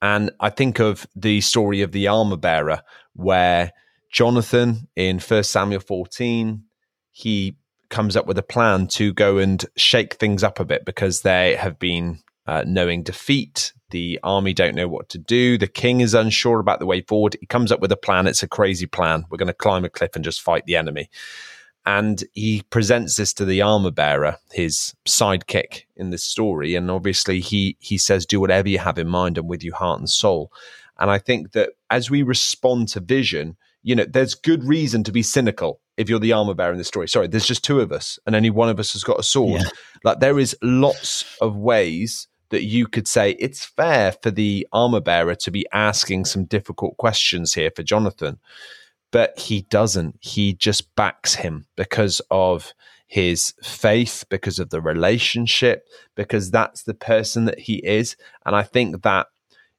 [0.02, 2.82] And I think of the story of the armor bearer,
[3.14, 3.72] where
[4.12, 6.66] Jonathan in 1 Samuel 14,
[7.12, 7.56] he
[7.88, 11.56] comes up with a plan to go and shake things up a bit because they
[11.56, 13.72] have been uh, knowing defeat.
[13.92, 15.58] The army don't know what to do.
[15.58, 17.38] The king is unsure about the way forward.
[17.40, 18.28] He comes up with a plan.
[18.28, 19.26] It's a crazy plan.
[19.30, 21.10] We're going to climb a cliff and just fight the enemy
[21.86, 27.40] and he presents this to the armor bearer, his sidekick in this story, and obviously
[27.40, 30.52] he he says, "Do whatever you have in mind, and with your heart and soul."
[31.00, 35.12] And I think that as we respond to vision, you know, there's good reason to
[35.12, 37.08] be cynical if you're the armor bearer in the story.
[37.08, 39.62] Sorry, there's just two of us, and only one of us has got a sword.
[39.62, 39.70] Yeah.
[40.04, 45.02] Like there is lots of ways that you could say it's fair for the armor
[45.02, 48.40] bearer to be asking some difficult questions here for Jonathan
[49.12, 50.18] but he doesn't.
[50.22, 52.74] He just backs him because of
[53.08, 58.16] his faith, because of the relationship, because that's the person that he is.
[58.46, 59.28] And I think that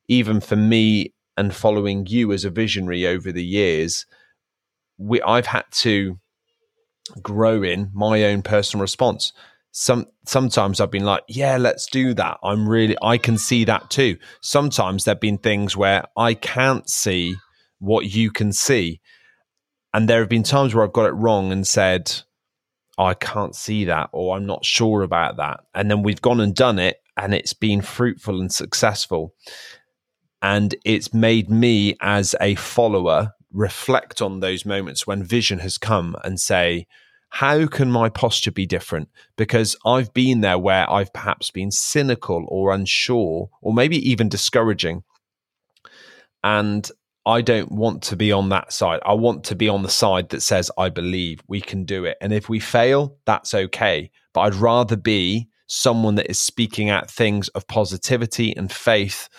[0.07, 4.05] even for me and following you as a visionary over the years,
[4.99, 6.19] we I've had to
[7.23, 9.33] grow in my own personal response.
[9.73, 12.39] Some sometimes I've been like, yeah, let's do that.
[12.45, 14.19] I'm really I can see that too.
[14.43, 17.37] Sometimes there've been things where I can't see
[17.79, 19.01] what you can see
[19.95, 22.13] And there have been times where I've got it wrong and said,
[22.99, 25.61] I can't see that, or I'm not sure about that.
[25.75, 29.35] And then we've gone and done it, and it's been fruitful and successful.
[30.41, 36.17] And it's made me, as a follower, reflect on those moments when vision has come
[36.25, 36.87] and say,
[37.33, 39.09] how can my posture be different?
[39.39, 45.03] Because I've been there where I've perhaps been cynical or unsure, or maybe even discouraging.
[46.45, 46.87] And
[47.25, 49.01] I don't want to be on that side.
[49.07, 52.19] I want to be on the side that says, I believe we can do it.
[52.21, 54.11] And if we fail, that's okay.
[54.35, 59.31] But I'd rather be someone that is speaking out things of positivity and faith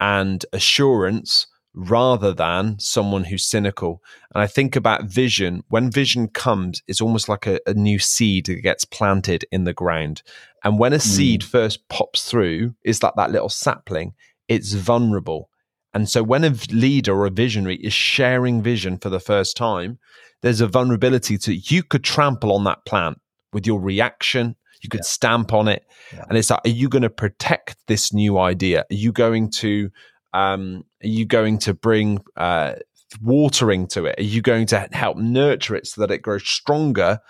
[0.00, 4.02] and assurance rather than someone who's cynical.
[4.34, 5.62] And I think about vision.
[5.68, 9.74] When vision comes, it's almost like a, a new seed that gets planted in the
[9.74, 10.22] ground.
[10.64, 11.02] And when a mm.
[11.02, 14.14] seed first pops through, it's like that little sapling,
[14.48, 15.50] it's vulnerable
[15.96, 19.98] and so when a leader or a visionary is sharing vision for the first time,
[20.42, 23.18] there's a vulnerability to you could trample on that plant
[23.54, 24.56] with your reaction.
[24.82, 25.04] You could yeah.
[25.04, 25.86] stamp on it.
[26.12, 26.26] Yeah.
[26.28, 28.80] And it's like, are you going to protect this new idea?
[28.80, 29.88] Are you going to
[30.34, 32.74] um, are you going to bring uh,
[33.22, 34.18] watering to it?
[34.18, 37.20] Are you going to help nurture it so that it grows stronger?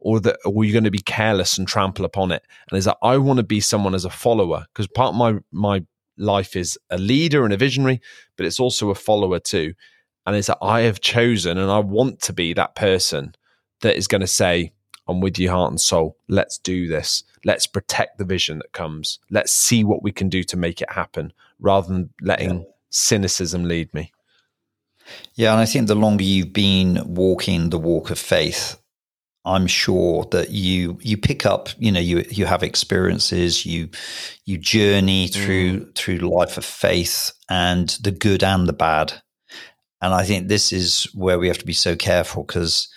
[0.00, 2.42] Or that or are you going to be careless and trample upon it?
[2.70, 5.38] And is that I want to be someone as a follower because part of my
[5.50, 5.84] my
[6.16, 8.00] life is a leader and a visionary,
[8.36, 9.74] but it's also a follower too.
[10.24, 13.34] And it's that I have chosen and I want to be that person
[13.80, 14.72] that is going to say,
[15.08, 16.16] I'm with you, heart and soul.
[16.28, 17.24] Let's do this.
[17.44, 19.18] Let's protect the vision that comes.
[19.30, 22.64] Let's see what we can do to make it happen rather than letting yeah.
[22.96, 24.12] Cynicism lead me.
[25.34, 25.52] Yeah.
[25.52, 28.76] And I think the longer you've been walking the walk of faith,
[29.44, 33.88] I'm sure that you you pick up, you know, you you have experiences, you
[34.44, 35.94] you journey through mm.
[35.94, 39.12] through life of faith and the good and the bad.
[40.02, 42.88] And I think this is where we have to be so careful because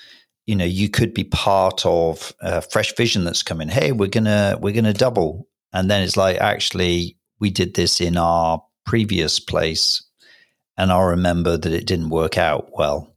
[0.47, 3.69] you know you could be part of a fresh vision that's coming.
[3.69, 8.17] Hey, we're gonna we're gonna double, and then it's like actually we did this in
[8.17, 10.03] our previous place,
[10.75, 13.15] and I remember that it didn't work out well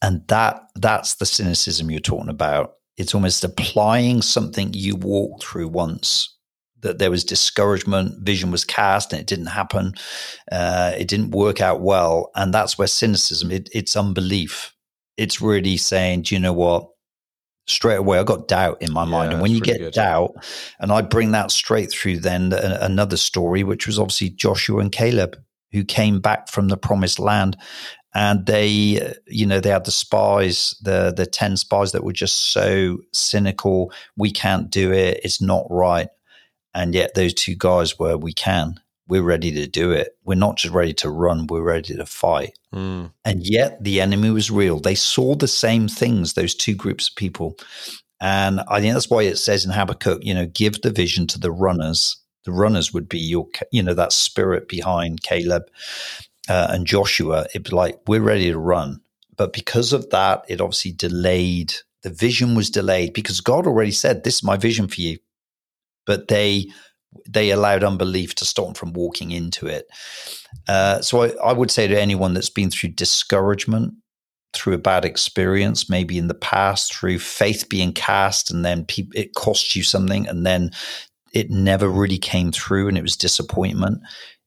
[0.00, 2.76] and that that's the cynicism you're talking about.
[2.96, 6.34] It's almost applying something you walked through once
[6.80, 9.92] that there was discouragement, vision was cast, and it didn't happen.
[10.50, 13.50] Uh, it didn't work out well, and that's where cynicism.
[13.50, 14.74] It, it's unbelief.
[15.18, 16.88] It's really saying, do you know what?
[17.66, 19.92] Straight away, I got doubt in my yeah, mind, and when you get good.
[19.92, 20.32] doubt,
[20.80, 25.36] and I bring that straight through, then another story, which was obviously Joshua and Caleb,
[25.70, 27.56] who came back from the promised land.
[28.14, 32.52] And they you know they had the spies the the 10 spies that were just
[32.52, 35.20] so cynical we can't do it.
[35.24, 36.08] It's not right.
[36.74, 38.80] And yet those two guys were we can
[39.12, 42.58] we're ready to do it we're not just ready to run we're ready to fight
[42.74, 43.10] mm.
[43.24, 47.16] and yet the enemy was real they saw the same things those two groups of
[47.16, 47.56] people
[48.20, 51.38] and i think that's why it says in habakkuk you know give the vision to
[51.38, 55.64] the runners the runners would be your you know that spirit behind caleb
[56.48, 59.00] uh, and Joshua, it was like, we're ready to run.
[59.36, 61.72] But because of that, it obviously delayed.
[62.02, 65.18] The vision was delayed because God already said, this is my vision for you.
[66.04, 66.66] But they
[67.28, 69.86] they allowed unbelief to stop them from walking into it.
[70.68, 73.94] Uh, so I, I would say to anyone that's been through discouragement,
[74.52, 79.08] through a bad experience, maybe in the past, through faith being cast, and then pe-
[79.14, 80.70] it cost you something, and then
[81.32, 84.02] it never really came through, and it was disappointment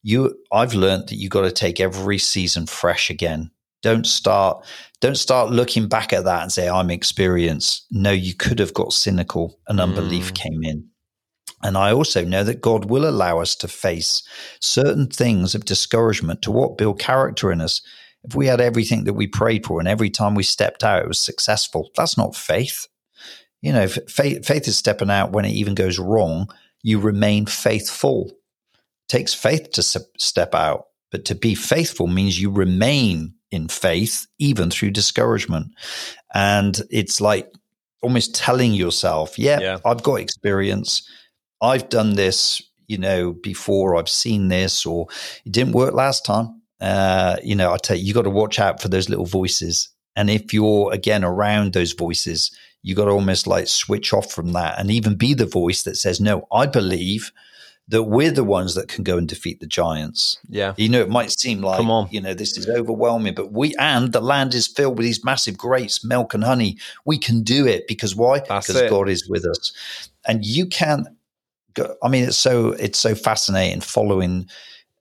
[0.06, 3.50] you I've learned that you got to take every season fresh again.
[3.82, 4.64] Don't start
[5.00, 7.86] don't start looking back at that and say I'm experienced.
[7.90, 10.36] No, you could have got cynical and unbelief mm.
[10.36, 10.88] came in.
[11.62, 14.22] And I also know that God will allow us to face
[14.60, 17.80] certain things of discouragement to what build character in us.
[18.24, 21.08] If we had everything that we prayed for and every time we stepped out it
[21.08, 22.86] was successful, that's not faith.
[23.62, 26.50] You know, faith, faith is stepping out when it even goes wrong.
[26.82, 32.50] You remain faithful It takes faith to step out, but to be faithful means you
[32.50, 35.68] remain in faith even through discouragement.
[36.34, 37.50] And it's like
[38.02, 41.08] almost telling yourself, yeah, yeah, I've got experience.
[41.60, 45.06] I've done this, you know, before I've seen this, or
[45.44, 46.60] it didn't work last time.
[46.80, 49.88] Uh, you know, I tell you, you got to watch out for those little voices.
[50.14, 52.50] And if you're again around those voices,
[52.82, 55.96] you got to almost like switch off from that and even be the voice that
[55.96, 57.32] says, no, I believe
[57.88, 60.38] that we're the ones that can go and defeat the giants.
[60.48, 60.74] Yeah.
[60.76, 62.08] You know, it might seem like, Come on.
[62.10, 65.56] you know, this is overwhelming, but we, and the land is filled with these massive
[65.56, 66.78] grapes, milk and honey.
[67.04, 68.40] We can do it because why?
[68.40, 68.90] That's because it.
[68.90, 69.72] God is with us.
[70.26, 71.14] And you can't go,
[72.02, 74.48] I mean, it's so, it's so fascinating following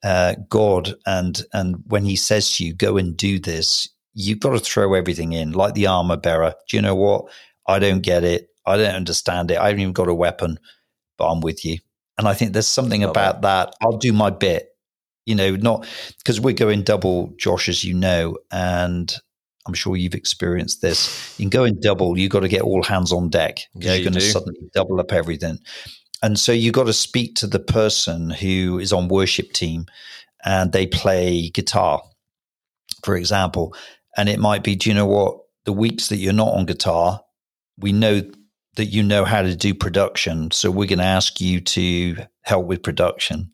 [0.03, 0.95] uh, God.
[1.05, 4.93] And, and when he says to you, go and do this, you've got to throw
[4.93, 6.53] everything in, like the armor bearer.
[6.69, 7.25] Do you know what?
[7.67, 8.49] I don't get it.
[8.65, 9.57] I don't understand it.
[9.57, 10.59] I haven't even got a weapon,
[11.17, 11.79] but I'm with you.
[12.17, 13.71] And I think there's something Love about that.
[13.71, 13.75] that.
[13.81, 14.69] I'll do my bit,
[15.25, 15.85] you know, not
[16.17, 19.13] because we're going double, Josh, as you know, and
[19.67, 21.37] I'm sure you've experienced this.
[21.37, 23.95] You can go in double, you've got to get all hands on deck because yeah,
[23.95, 25.59] you're going to suddenly double up everything.
[26.23, 29.85] And so you've got to speak to the person who is on worship team
[30.43, 32.01] and they play guitar,
[33.03, 33.75] for example.
[34.17, 35.39] And it might be, do you know what?
[35.65, 37.21] The weeks that you're not on guitar,
[37.77, 38.21] we know
[38.75, 40.51] that you know how to do production.
[40.51, 43.51] So we're going to ask you to help with production.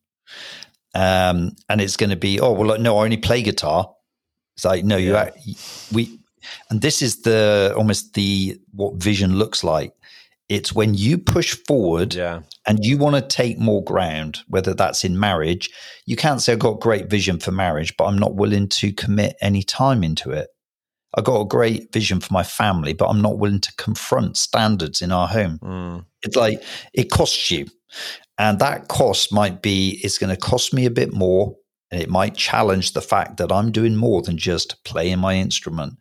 [0.94, 3.90] Um, and it's going to be, oh, well, no, I only play guitar.
[4.56, 5.30] It's like, no, yeah.
[5.44, 5.56] you,
[5.92, 6.20] we,
[6.70, 9.94] and this is the almost the what vision looks like.
[10.52, 12.42] It's when you push forward yeah.
[12.68, 15.70] and you want to take more ground, whether that's in marriage.
[16.06, 19.38] You can't say, I've got great vision for marriage, but I'm not willing to commit
[19.42, 20.50] any time into it.
[21.16, 25.02] I've got a great vision for my family, but I'm not willing to confront standards
[25.02, 25.58] in our home.
[25.64, 26.06] Mm.
[26.24, 26.62] It's like
[26.94, 27.68] it costs you.
[28.38, 31.56] And that cost might be it's going to cost me a bit more.
[31.92, 35.94] And it might challenge the fact that I'm doing more than just playing my instrument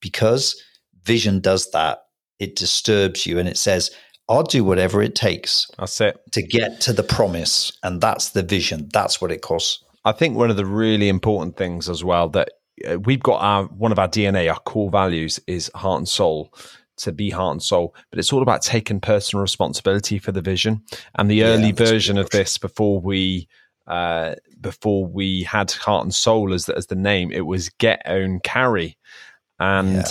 [0.00, 0.58] because
[1.04, 1.98] vision does that.
[2.38, 3.90] It disturbs you and it says,
[4.28, 5.66] I'll do whatever it takes.
[5.78, 6.20] That's it.
[6.32, 7.72] To get to the promise.
[7.82, 8.88] And that's the vision.
[8.92, 9.82] That's what it costs.
[10.04, 12.50] I think one of the really important things as well that
[12.88, 16.52] uh, we've got our one of our DNA, our core values is heart and soul
[16.98, 20.82] to be heart and soul, but it's all about taking personal responsibility for the vision.
[21.14, 23.48] And the yeah, early version of this, before we
[23.86, 28.02] uh, before we had heart and soul as the, as the name, it was get
[28.06, 28.98] own carry,
[29.58, 30.04] and yeah.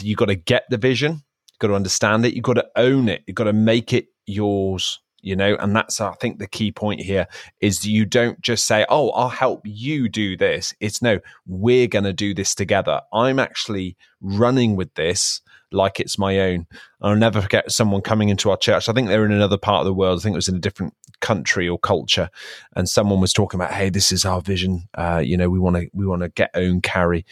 [0.00, 1.22] you got to get the vision,
[1.62, 5.00] got to understand it, You've got to own it, You've got to make it yours
[5.22, 5.56] you know?
[5.58, 7.26] And that's i think the key point here
[7.60, 10.74] is you don't just say oh i'll help you do this.
[10.80, 13.00] It's no we're going to do this together.
[13.12, 15.40] I'm actually running with this
[15.70, 16.66] like it's my own.
[17.00, 18.90] I'll never forget someone coming into our church.
[18.90, 20.20] I think they're in another part of the world.
[20.20, 22.28] I think it was in a different country or culture.
[22.76, 24.88] And someone was talking about hey this is our vision.
[24.94, 27.24] Uh, you know we want to we want to get own carry.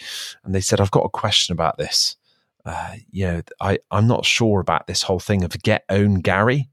[0.45, 2.17] And they said i've got a question about this
[2.65, 6.69] uh, you know i i'm not sure about this whole thing of get own gary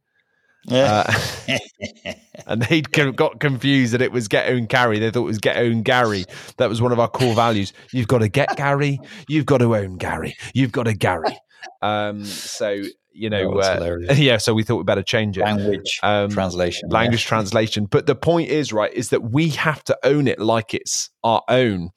[0.69, 1.13] uh,
[2.47, 4.99] and they got confused that it was get own Gary.
[4.99, 6.25] They thought it was get own Gary.
[6.57, 7.71] That was one of our core values.
[7.93, 8.99] You've got to get Gary.
[9.29, 10.35] You've got to own Gary.
[10.53, 11.39] You've got to Gary.
[11.81, 12.83] Um, so
[13.17, 14.37] you know, oh, uh, yeah.
[14.37, 15.41] So we thought we better change it.
[15.41, 16.89] Language um, translation.
[16.89, 17.29] Language yeah.
[17.29, 17.85] translation.
[17.85, 21.41] But the point is, right, is that we have to own it like it's our
[21.47, 21.89] own,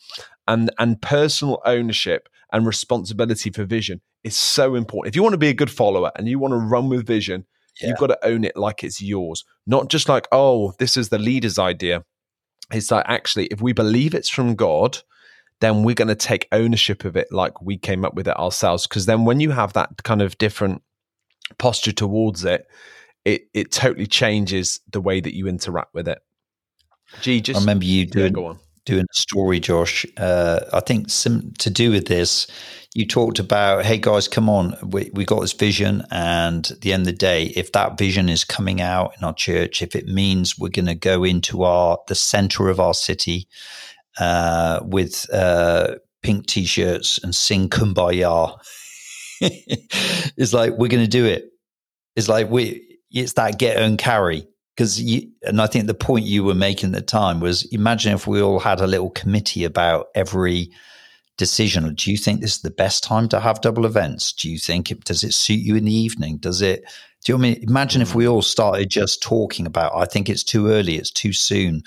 [0.49, 5.13] and and personal ownership and responsibility for vision is so important.
[5.13, 7.47] If you want to be a good follower and you want to run with vision
[7.81, 7.89] yeah.
[7.89, 11.19] You've got to own it like it's yours, not just like, oh, this is the
[11.19, 12.05] leader's idea.
[12.73, 14.99] It's like, actually, if we believe it's from God,
[15.61, 18.87] then we're going to take ownership of it like we came up with it ourselves.
[18.87, 20.83] Because then when you have that kind of different
[21.59, 22.67] posture towards it,
[23.25, 26.21] it, it totally changes the way that you interact with it.
[27.23, 28.55] G, just I remember you doing, yeah,
[28.85, 30.07] doing a story, Josh.
[30.17, 32.47] Uh, I think some to do with this
[32.95, 36.03] you talked about, hey guys, come on, we, we got this vision.
[36.11, 39.35] And at the end of the day, if that vision is coming out in our
[39.35, 43.47] church, if it means we're going to go into our the center of our city
[44.19, 48.59] uh, with uh, pink t-shirts and sing kumbaya,
[49.41, 51.45] it's like we're going to do it.
[52.17, 54.49] It's like we, it's that get and carry
[54.81, 58.15] because you and I think the point you were making at the time was imagine
[58.15, 60.71] if we all had a little committee about every
[61.37, 61.95] decision.
[61.95, 64.33] Do you think this is the best time to have double events?
[64.33, 66.39] Do you think it does it suit you in the evening?
[66.39, 66.85] Does it?
[67.23, 69.95] Do you I mean imagine if we all started just talking about?
[69.95, 70.97] I think it's too early.
[70.97, 71.83] It's too soon.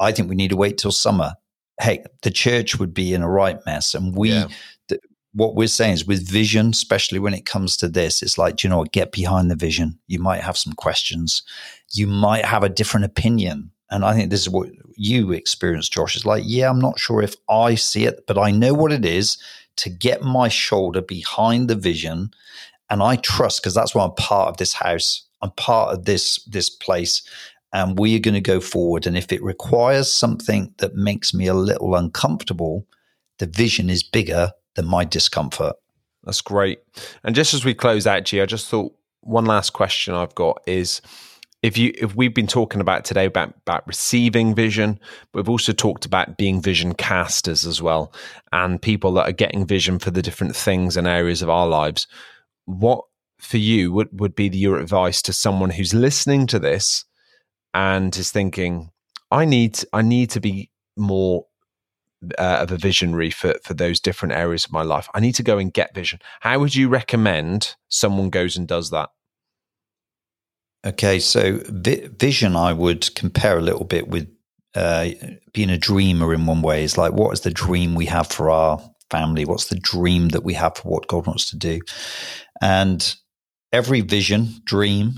[0.00, 1.34] I think we need to wait till summer.
[1.78, 4.30] Hey, the church would be in a right mess, and we.
[4.30, 4.48] Yeah.
[5.34, 8.70] What we're saying is with vision, especially when it comes to this, it's like, you
[8.70, 9.98] know, get behind the vision.
[10.06, 11.42] You might have some questions.
[11.92, 16.16] You might have a different opinion and I think this is what you experienced, Josh.
[16.16, 19.04] It's like, yeah, I'm not sure if I see it, but I know what it
[19.04, 19.38] is
[19.76, 22.30] to get my shoulder behind the vision.
[22.90, 25.24] And I trust because that's why I'm part of this house.
[25.40, 27.22] I'm part of this this place.
[27.72, 29.06] And we are going to go forward.
[29.06, 32.86] And if it requires something that makes me a little uncomfortable,
[33.38, 35.74] the vision is bigger than my discomfort.
[36.22, 36.78] That's great.
[37.24, 40.62] And just as we close out, G, I just thought one last question I've got
[40.68, 41.02] is
[41.62, 45.00] if you if we've been talking about today about about receiving vision
[45.34, 48.12] we've also talked about being vision casters as well
[48.52, 52.06] and people that are getting vision for the different things and areas of our lives
[52.66, 53.02] what
[53.40, 57.04] for you would, would be your advice to someone who's listening to this
[57.74, 58.92] and is thinking
[59.32, 61.44] i need i need to be more
[62.38, 65.08] uh, of a visionary for for those different areas of my life.
[65.14, 66.20] I need to go and get vision.
[66.40, 69.10] How would you recommend someone goes and does that?
[70.86, 74.28] Okay, so vi- vision, I would compare a little bit with
[74.74, 75.08] uh,
[75.52, 76.84] being a dreamer in one way.
[76.84, 79.44] Is like, what is the dream we have for our family?
[79.44, 81.80] What's the dream that we have for what God wants to do?
[82.60, 83.14] And
[83.72, 85.14] every vision, dream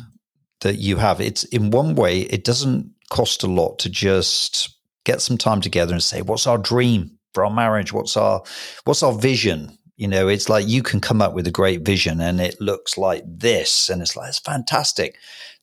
[0.61, 5.21] that you have, it's in one way, it doesn't cost a lot to just get
[5.21, 7.93] some time together and say, what's our dream for our marriage?
[7.93, 8.43] What's our,
[8.85, 9.77] what's our vision?
[9.97, 12.97] You know, it's like you can come up with a great vision and it looks
[12.97, 13.89] like this.
[13.89, 15.17] And it's like, it's fantastic.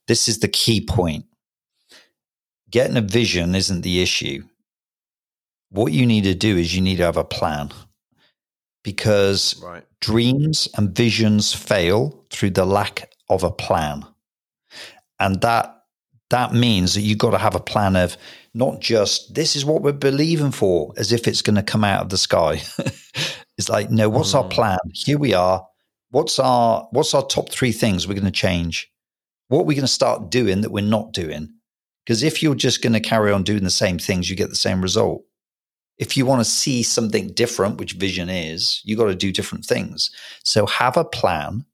[0.07, 1.25] This is the key point.
[2.69, 4.43] Getting a vision isn't the issue.
[5.69, 7.71] What you need to do is you need to have a plan
[8.83, 9.83] because right.
[9.99, 14.05] dreams and visions fail through the lack of a plan.
[15.19, 15.73] And that
[16.29, 18.17] that means that you've got to have a plan of
[18.57, 22.01] not just this is what we're believing for as if it's going to come out
[22.01, 22.59] of the sky.
[23.57, 24.41] it's like, no, what's mm.
[24.43, 24.79] our plan?
[24.93, 25.63] Here we are.
[26.09, 28.91] What's our what's our top three things we're going to change?
[29.49, 31.53] What are we going to start doing that we're not doing?
[32.03, 34.55] Because if you're just going to carry on doing the same things, you get the
[34.55, 35.23] same result.
[35.99, 39.65] If you want to see something different, which vision is, you got to do different
[39.65, 40.09] things.
[40.43, 41.65] So have a plan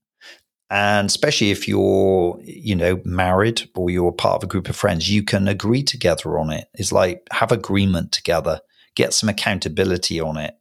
[0.74, 5.08] and especially if you're, you know, married or you're part of a group of friends,
[5.08, 6.68] you can agree together on it.
[6.74, 8.60] It's like have agreement together,
[8.96, 10.58] get some accountability on it.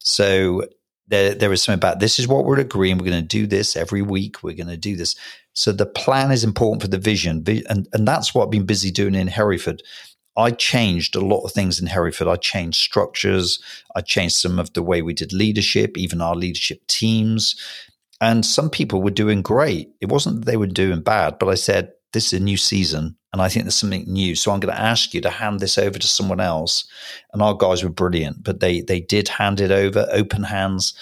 [0.00, 0.64] So
[1.08, 2.98] there, there is something about this is what we're agreeing.
[2.98, 4.42] We're going to do this every week.
[4.42, 5.16] We're going to do this.
[5.54, 7.42] So the plan is important for the vision.
[7.70, 9.82] And, and that's what I've been busy doing in Hereford.
[10.36, 12.28] I changed a lot of things in Hereford.
[12.28, 13.60] I changed structures.
[13.96, 17.56] I changed some of the way we did leadership, even our leadership teams.
[18.20, 19.88] And some people were doing great.
[20.00, 23.16] It wasn't that they were doing bad, but I said, this is a new season
[23.34, 24.36] and I think there's something new.
[24.36, 26.86] So I'm going to ask you to hand this over to someone else.
[27.32, 30.94] And our guys were brilliant, but they they did hand it over, open hands.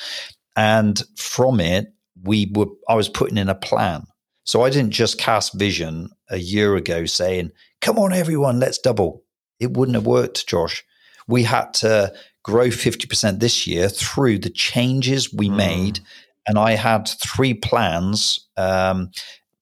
[0.56, 1.92] And from it,
[2.22, 4.06] we were I was putting in a plan.
[4.44, 7.50] So I didn't just cast vision a year ago saying,
[7.82, 9.22] come on, everyone, let's double.
[9.60, 10.82] It wouldn't have worked, Josh.
[11.28, 15.56] We had to grow 50% this year through the changes we mm.
[15.56, 16.00] made
[16.47, 18.49] and I had three plans.
[18.57, 19.11] Um,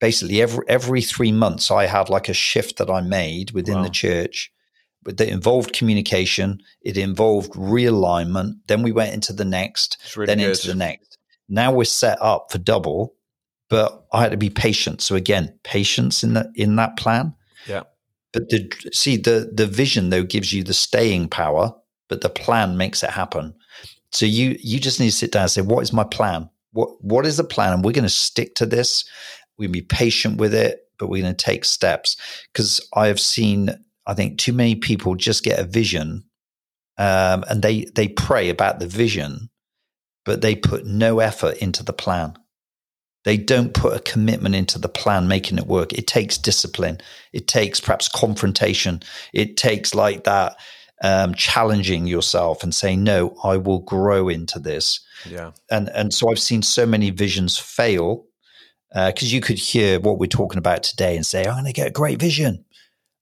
[0.01, 3.83] basically, every every three months, I had like a shift that I made within wow.
[3.83, 4.53] the church,
[5.03, 6.61] but that involved communication.
[6.83, 8.55] It involved realignment.
[8.67, 10.49] Then we went into the next, really then good.
[10.49, 11.19] into the next.
[11.49, 13.15] Now we're set up for double,
[13.69, 15.01] but I had to be patient.
[15.01, 17.35] So again, patience in that in that plan.
[17.67, 17.83] Yeah.
[18.33, 21.75] But the see the the vision though gives you the staying power,
[22.09, 23.55] but the plan makes it happen.
[24.13, 26.49] So you you just need to sit down and say, what is my plan?
[26.73, 27.73] What what is the plan?
[27.73, 29.05] And we're going to stick to this.
[29.59, 32.17] We're going to be patient with it, but we're going to take steps.
[32.53, 33.71] Because I have seen,
[34.07, 36.25] I think, too many people just get a vision,
[36.99, 39.51] um, and they they pray about the vision,
[40.25, 42.37] but they put no effort into the plan.
[43.25, 45.93] They don't put a commitment into the plan, making it work.
[45.93, 46.99] It takes discipline.
[47.35, 49.03] It takes perhaps confrontation.
[49.35, 50.57] It takes like that
[51.03, 56.31] um, challenging yourself and saying, "No, I will grow into this." Yeah, and and so
[56.31, 58.27] I've seen so many visions fail
[58.93, 61.73] because uh, you could hear what we're talking about today and say, "I'm going to
[61.73, 62.65] get a great vision,"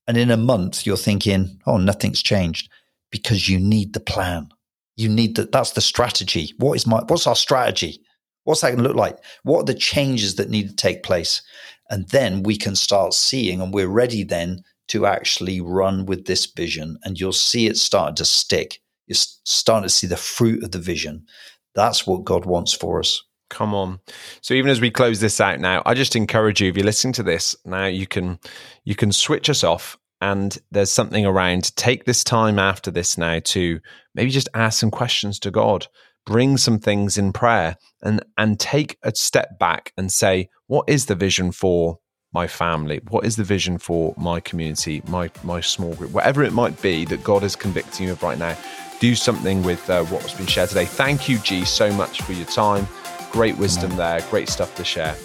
[0.07, 2.69] and in a month you're thinking, "Oh, nothing's changed,"
[3.11, 4.49] because you need the plan.
[4.95, 5.51] You need that.
[5.51, 6.53] That's the strategy.
[6.57, 7.01] What is my?
[7.07, 8.01] What's our strategy?
[8.43, 9.17] What's that going to look like?
[9.43, 11.41] What are the changes that need to take place?
[11.89, 16.45] And then we can start seeing, and we're ready then to actually run with this
[16.45, 18.81] vision and you'll see it start to stick.
[19.07, 21.25] You're starting to see the fruit of the vision.
[21.73, 23.23] That's what God wants for us.
[23.49, 23.99] Come on.
[24.41, 27.13] So even as we close this out now, I just encourage you if you're listening
[27.13, 28.39] to this now you can
[28.83, 33.39] you can switch us off and there's something around take this time after this now
[33.45, 33.79] to
[34.13, 35.87] maybe just ask some questions to God,
[36.25, 41.07] bring some things in prayer and and take a step back and say what is
[41.07, 41.99] the vision for
[42.33, 43.01] my family?
[43.09, 47.05] What is the vision for my community, my my small group, whatever it might be
[47.05, 48.55] that God is convicting you of right now?
[48.99, 50.85] Do something with uh, what's been shared today.
[50.85, 52.87] Thank you, G, so much for your time.
[53.31, 54.21] Great wisdom there.
[54.29, 55.15] Great stuff to share.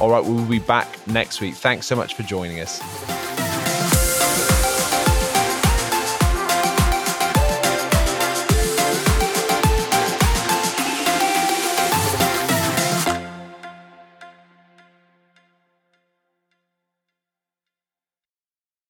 [0.00, 1.54] All right, we'll be back next week.
[1.54, 3.71] Thanks so much for joining us.